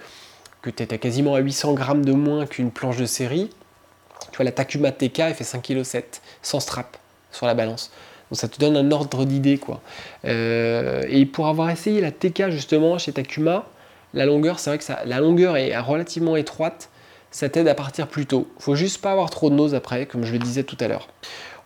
[0.62, 3.50] que tu as quasiment à 800 grammes de moins qu'une planche de série.
[4.32, 6.04] Tu vois la Takuma TK elle fait 5,7 kg
[6.42, 6.96] sans strap
[7.32, 7.90] sur la balance.
[8.30, 9.80] Donc ça te donne un ordre d'idée quoi.
[10.24, 13.66] Euh, et pour avoir essayé la TK justement chez Takuma,
[14.14, 16.90] la longueur, c'est vrai que la longueur est relativement étroite,
[17.30, 18.48] ça t'aide à partir plus tôt.
[18.58, 21.08] Faut juste pas avoir trop de nose après, comme je le disais tout à l'heure.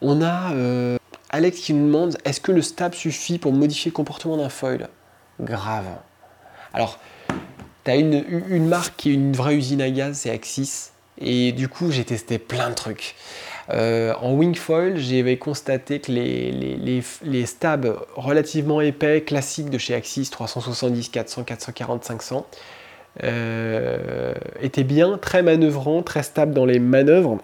[0.00, 0.98] On a euh,
[1.30, 4.88] Alex qui nous demande est-ce que le stab suffit pour modifier le comportement d'un foil?
[5.40, 5.86] Grave.
[6.74, 6.98] Alors,
[7.84, 10.90] tu as une, une, marque qui est une vraie usine à gaz, c'est Axis.
[11.18, 13.14] Et du coup, j'ai testé plein de trucs.
[13.70, 21.08] Euh, en wingfoil, j'avais constaté que les, stabs relativement épais, classiques de chez Axis, 370,
[21.08, 22.46] 400, 440, 500,
[24.60, 27.38] étaient bien, très manœuvrants, très stables dans les manœuvres.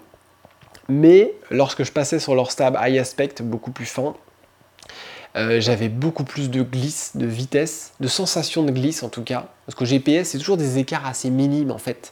[0.89, 4.15] Mais lorsque je passais sur leur stab high aspect, beaucoup plus fin,
[5.35, 9.49] euh, j'avais beaucoup plus de glisse, de vitesse, de sensation de glisse en tout cas.
[9.65, 12.11] Parce qu'au GPS, c'est toujours des écarts assez minimes en fait.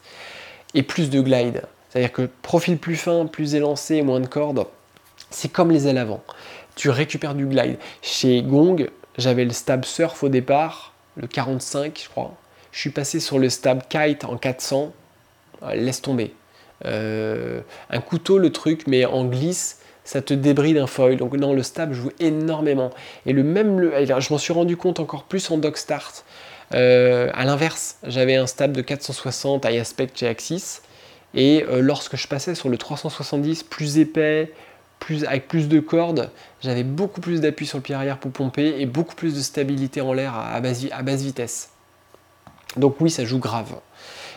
[0.75, 1.63] Et plus de glide.
[1.89, 4.65] C'est-à-dire que profil plus fin, plus élancé, moins de cordes,
[5.29, 6.23] c'est comme les ailes avant.
[6.75, 7.77] Tu récupères du glide.
[8.01, 12.35] Chez Gong, j'avais le stab surf au départ, le 45 je crois.
[12.71, 14.93] Je suis passé sur le stab kite en 400.
[15.63, 16.33] Euh, laisse tomber.
[16.85, 21.17] Euh, un couteau le truc, mais en glisse, ça te débride un foil.
[21.17, 22.91] Donc non, le stab joue énormément.
[23.25, 26.23] Et le même, je m'en suis rendu compte encore plus en dog start.
[26.73, 30.81] Euh, à l'inverse, j'avais un stab de 460 high aspect chez Axis.
[31.33, 34.51] Et euh, lorsque je passais sur le 370 plus épais,
[34.99, 38.75] plus, avec plus de cordes, j'avais beaucoup plus d'appui sur le pied arrière pour pomper
[38.79, 41.69] et beaucoup plus de stabilité en l'air à, basse, vitesse.
[42.75, 43.79] Donc oui, ça joue grave.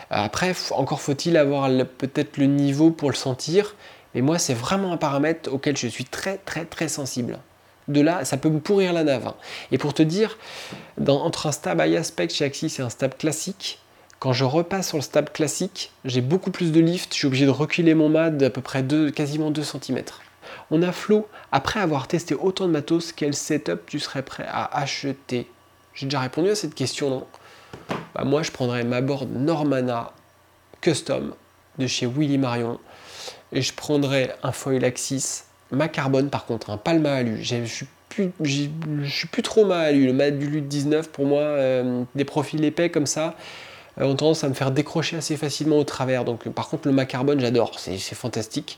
[0.09, 3.75] Après, encore faut-il avoir peut-être le niveau pour le sentir,
[4.13, 7.39] mais moi c'est vraiment un paramètre auquel je suis très très très sensible.
[7.87, 9.33] De là, ça peut me pourrir la nave.
[9.71, 10.37] Et pour te dire,
[11.07, 13.79] entre un stab high aspect chez Axis et un stab classique,
[14.21, 17.47] quand je repasse sur le stab classique, j'ai beaucoup plus de lift, je suis obligé
[17.47, 20.03] de reculer mon mât d'à peu près quasiment 2 cm.
[20.69, 24.77] On a Flo, après avoir testé autant de matos, quel setup tu serais prêt à
[24.77, 25.47] acheter?
[25.95, 27.27] J'ai déjà répondu à cette question, non?
[28.13, 30.11] Bah, Moi, je prendrais ma board Normana
[30.81, 31.33] Custom
[31.79, 32.79] de chez Willy Marion
[33.51, 37.43] et je prendrais un foil Axis, ma carbone par contre, un le alu.
[37.43, 38.31] Je suis plus,
[39.09, 40.05] suis plus trop mal alu.
[40.05, 43.35] Le mat du LUT 19 pour moi, euh, des profils épais comme ça,
[43.99, 46.25] ont tendance à me faire décrocher assez facilement au travers.
[46.25, 48.77] Donc par contre le macarbone j'adore, c'est fantastique.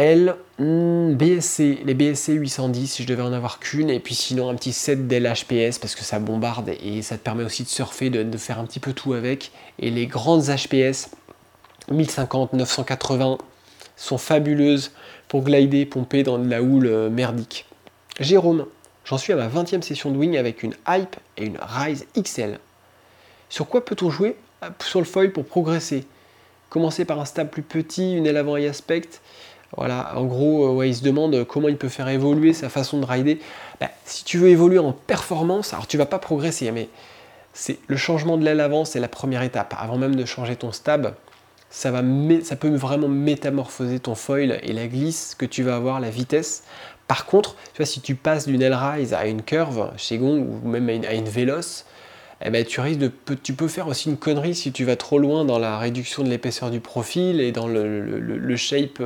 [0.00, 4.48] Elle, hmm, BSC, les BSC 810 si je devais en avoir qu'une, et puis sinon
[4.48, 8.08] un petit set d'LHPS parce que ça bombarde et ça te permet aussi de surfer,
[8.08, 9.50] de, de, faire un petit peu tout avec.
[9.80, 11.10] Et les grandes HPS
[11.90, 13.38] 1050, 980
[13.96, 14.92] sont fabuleuses
[15.26, 17.66] pour glider, pomper dans de la houle euh, merdique.
[18.20, 18.66] Jérôme,
[19.04, 22.60] j'en suis à ma 20e session de wing avec une Hype et une Rise XL.
[23.48, 24.36] Sur quoi peut-on jouer
[24.82, 26.04] sur le foil pour progresser?
[26.68, 29.08] Commencer par un stab plus petit, une aile avant et aspect.
[29.76, 33.06] Voilà, en gros, euh, il se demande comment il peut faire évoluer sa façon de
[33.06, 33.38] rider.
[33.80, 36.88] Bah, si tu veux évoluer en performance, alors tu vas pas progresser, mais
[37.52, 39.74] c'est le changement de l'aile avant, c'est la première étape.
[39.78, 41.14] Avant même de changer ton stab,
[41.70, 42.02] ça, va,
[42.42, 46.64] ça peut vraiment métamorphoser ton foil et la glisse que tu vas avoir, la vitesse.
[47.06, 50.68] Par contre, tu vois, si tu passes d'une L-Rise à une curve chez Gong ou
[50.68, 51.84] même à une, véloce,
[52.44, 53.10] eh ben, tu risques de,
[53.42, 56.28] tu peux faire aussi une connerie si tu vas trop loin dans la réduction de
[56.28, 59.02] l'épaisseur du profil et dans le, shape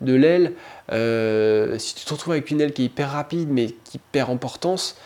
[0.00, 0.52] de l'aile.
[0.92, 4.30] Euh, si tu te retrouves avec une aile qui est hyper rapide mais qui perd
[4.30, 4.96] en portance,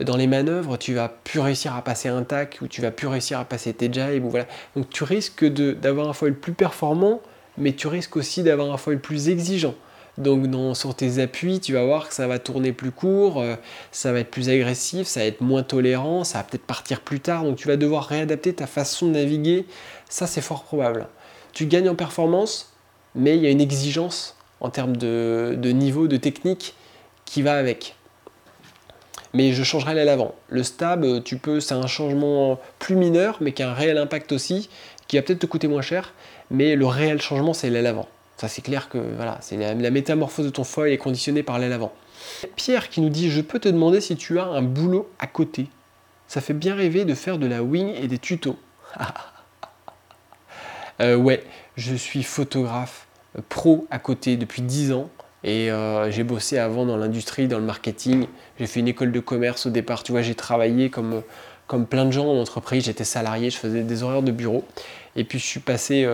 [0.00, 3.06] dans les manœuvres, tu vas plus réussir à passer un tac ou tu vas plus
[3.06, 4.24] réussir à passer tes jibes.
[4.24, 4.46] Voilà.
[4.74, 7.20] Donc tu risques d'avoir un foil plus performant,
[7.58, 9.74] mais tu risques aussi d'avoir un foil plus exigeant.
[10.18, 13.56] Donc dans, sur tes appuis, tu vas voir que ça va tourner plus court, euh,
[13.92, 17.20] ça va être plus agressif, ça va être moins tolérant, ça va peut-être partir plus
[17.20, 17.44] tard.
[17.44, 19.66] Donc tu vas devoir réadapter ta façon de naviguer.
[20.08, 21.08] Ça, c'est fort probable.
[21.54, 22.74] Tu gagnes en performance,
[23.14, 26.74] mais il y a une exigence en termes de, niveau, de technique
[27.24, 27.96] qui va avec
[29.34, 30.34] mais je changerai l'aile avant.
[30.50, 33.96] Le stab, euh, tu peux, c'est un changement plus mineur, mais qui a un réel
[33.96, 34.68] impact aussi,
[35.08, 36.12] qui va peut-être te coûter moins cher,
[36.50, 38.08] mais le réel changement, c'est l'aile avant.
[38.42, 41.72] Ça, c'est clair que voilà, c'est la, métamorphose de ton foil est conditionnée par l'aile
[41.72, 41.92] avant.
[42.56, 45.68] Pierre qui nous dit Je peux te demander si tu as un boulot à côté.
[46.26, 48.56] Ça fait bien rêver de faire de la wing et des tutos.
[51.00, 51.44] euh, ouais,
[51.76, 53.06] je suis photographe
[53.38, 55.08] euh, pro à côté depuis 10 ans.
[55.44, 58.26] Et euh, j'ai bossé avant dans l'industrie, dans le marketing.
[58.58, 60.02] J'ai fait une école de commerce au départ.
[60.02, 61.22] Tu vois, j'ai travaillé comme,
[61.68, 62.86] comme plein de gens en entreprise.
[62.86, 64.64] J'étais salarié, je faisais des horaires de bureau.
[65.14, 66.08] Et puis je suis passé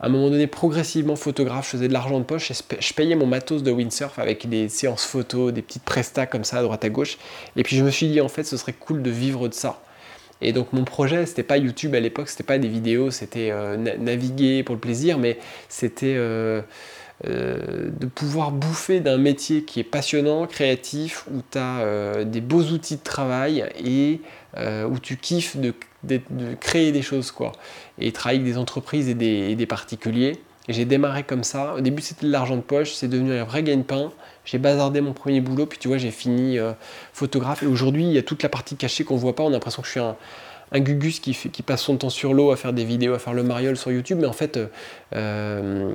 [0.00, 1.66] à un moment donné progressivement photographe.
[1.66, 4.68] Je faisais de l'argent de poche et je payais mon matos de windsurf avec des
[4.68, 7.18] séances photos, des petites prestats comme ça à droite à gauche.
[7.56, 9.82] Et puis je me suis dit en fait, ce serait cool de vivre de ça.
[10.42, 13.76] Et donc mon projet, c'était pas YouTube à l'époque, c'était pas des vidéos, c'était euh,
[13.76, 15.38] naviguer pour le plaisir, mais
[15.68, 16.60] c'était euh,
[17.24, 22.62] de pouvoir bouffer d'un métier qui est passionnant, créatif, où tu as euh, des beaux
[22.62, 24.20] outils de travail et
[24.58, 25.74] euh, où tu kiffes de,
[26.60, 27.30] créer des choses.
[27.30, 27.52] quoi.
[27.98, 30.40] Et travailler avec des entreprises et des, particuliers.
[30.68, 31.74] J'ai démarré comme ça.
[31.74, 34.12] Au début, c'était de l'argent de poche, c'est devenu un vrai gagne-pain.
[34.44, 36.58] J'ai bazardé mon premier boulot, puis tu vois, j'ai fini
[37.12, 37.62] photographe.
[37.62, 39.42] Et aujourd'hui, il y a toute la partie cachée qu'on voit pas.
[39.42, 40.16] On a l'impression que je suis un,
[40.72, 43.42] un Gugus qui, passe son temps sur l'eau à faire des vidéos, à faire le
[43.42, 44.66] mariole sur YouTube, mais en fait, euh,
[45.14, 45.92] euh,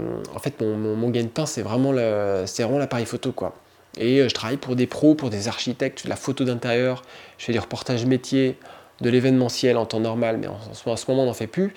[0.62, 3.32] mon, mon, gagne-pain, c'est vraiment l'appareil photo.
[3.32, 3.56] quoi.
[3.98, 7.04] Et euh, je travaille pour des pros, pour des architectes, je de la photo d'intérieur,
[7.38, 8.58] je fais des reportages métiers,
[9.02, 11.74] de l'événementiel en temps normal, mais en, ce moment on n'en fait plus.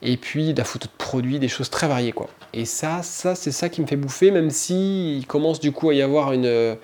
[0.00, 2.12] Et puis de la photo de produits, des choses très variées.
[2.12, 2.28] quoi.
[2.54, 5.90] Et ça, ça c'est ça qui me fait bouffer, même si il commence du coup
[5.90, 6.76] à y avoir une,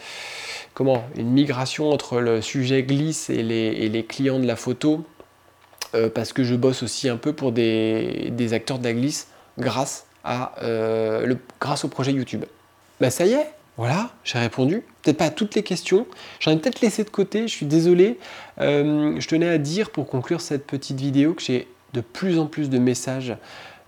[0.75, 5.05] comment, une migration entre le sujet glisse et les clients de la photo
[5.95, 9.29] euh, parce que je bosse aussi un peu pour des, acteurs de la glisse
[9.59, 12.45] grâce, à, euh, grâce au projet YouTube.
[13.01, 14.83] Bah ça y est, voilà, j'ai répondu.
[15.03, 16.07] Peut-être pas à toutes les questions.
[16.41, 18.19] J'en ai peut-être laissé de côté, je suis désolé.
[18.61, 22.47] Euh, je tenais à dire pour conclure cette petite vidéo que j'ai de plus en
[22.47, 23.37] plus de messages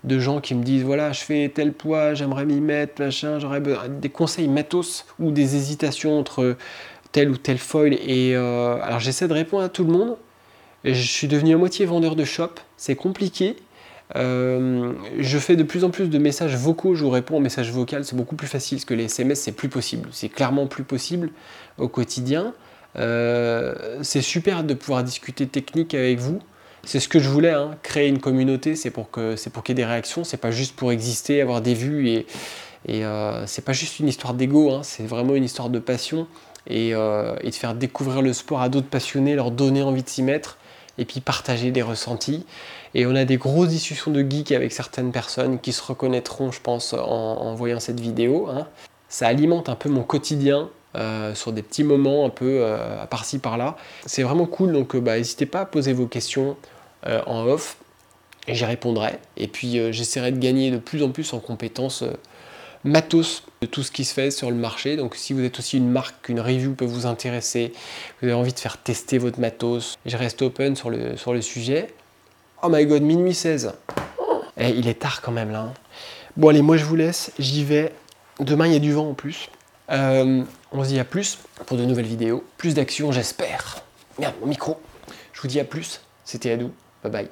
[0.03, 3.61] de gens qui me disent voilà, je fais tel poids, j'aimerais m'y mettre, machin, j'aurais
[3.89, 6.55] des conseils matos ou des hésitations entre
[7.11, 7.93] tel ou tel foil.
[7.93, 10.17] Et alors j'essaie de répondre à tout le monde.
[10.93, 13.55] Je suis devenu à moitié vendeur de shop, c'est compliqué.
[14.15, 17.71] Euh, je fais de plus en plus de messages vocaux, je vous réponds en message
[17.71, 20.83] vocal, c'est beaucoup plus facile parce que les SMS c'est plus possible, c'est clairement plus
[20.83, 21.31] possible
[21.77, 22.53] au quotidien.
[22.97, 26.39] Euh, c'est super de pouvoir discuter technique avec vous.
[26.83, 27.71] C'est ce que je voulais, hein.
[27.83, 31.41] créer une communauté, c'est pour qu'il y ait des réactions, c'est pas juste pour exister,
[31.41, 32.25] avoir des vues et,
[32.89, 34.83] euh, c'est pas juste une histoire d'ego, hein.
[34.83, 36.27] c'est vraiment une histoire de passion
[36.69, 40.57] et, de faire découvrir le sport à d'autres passionnés, leur donner envie de s'y mettre
[40.97, 42.45] et puis partager des ressentis.
[42.93, 46.61] Et on a des grosses discussions de geeks avec certaines personnes qui se reconnaîtront, je
[46.61, 48.47] pense, en, voyant cette vidéo.
[48.49, 48.67] Hein.
[49.09, 53.39] Ça alimente un peu mon quotidien euh, sur des petits moments un peu euh, par-ci
[53.39, 53.77] par-là.
[54.05, 56.57] C'est vraiment cool, donc euh, bah, n'hésitez pas à poser vos questions
[57.25, 57.77] en off
[58.47, 59.19] et j'y répondrai.
[59.37, 62.03] Et puis j'essaierai de gagner de plus en plus en compétences
[62.87, 64.95] matos de tout ce qui se fait sur le marché.
[64.95, 67.73] Donc si vous êtes aussi une marque, qu'une review peut vous intéresser,
[68.21, 71.93] vous avez envie de faire tester votre matos, je reste open sur le, sujet.
[72.63, 73.73] Oh my god, minuit 16.
[74.57, 75.61] Eh, il est tard quand même là.
[75.61, 75.73] hein.
[76.35, 77.93] Bon allez, moi je vous laisse, j'y vais.
[78.39, 79.49] Demain il y a du vent en plus.
[79.91, 82.43] Euh, on se dit à plus pour de nouvelles vidéos.
[82.57, 83.83] Plus d'action j'espère.
[84.19, 84.79] Merde, mon micro.
[85.33, 86.01] Je vous dis à plus.
[86.25, 86.71] C'était Adou.
[87.03, 87.27] Bye bye.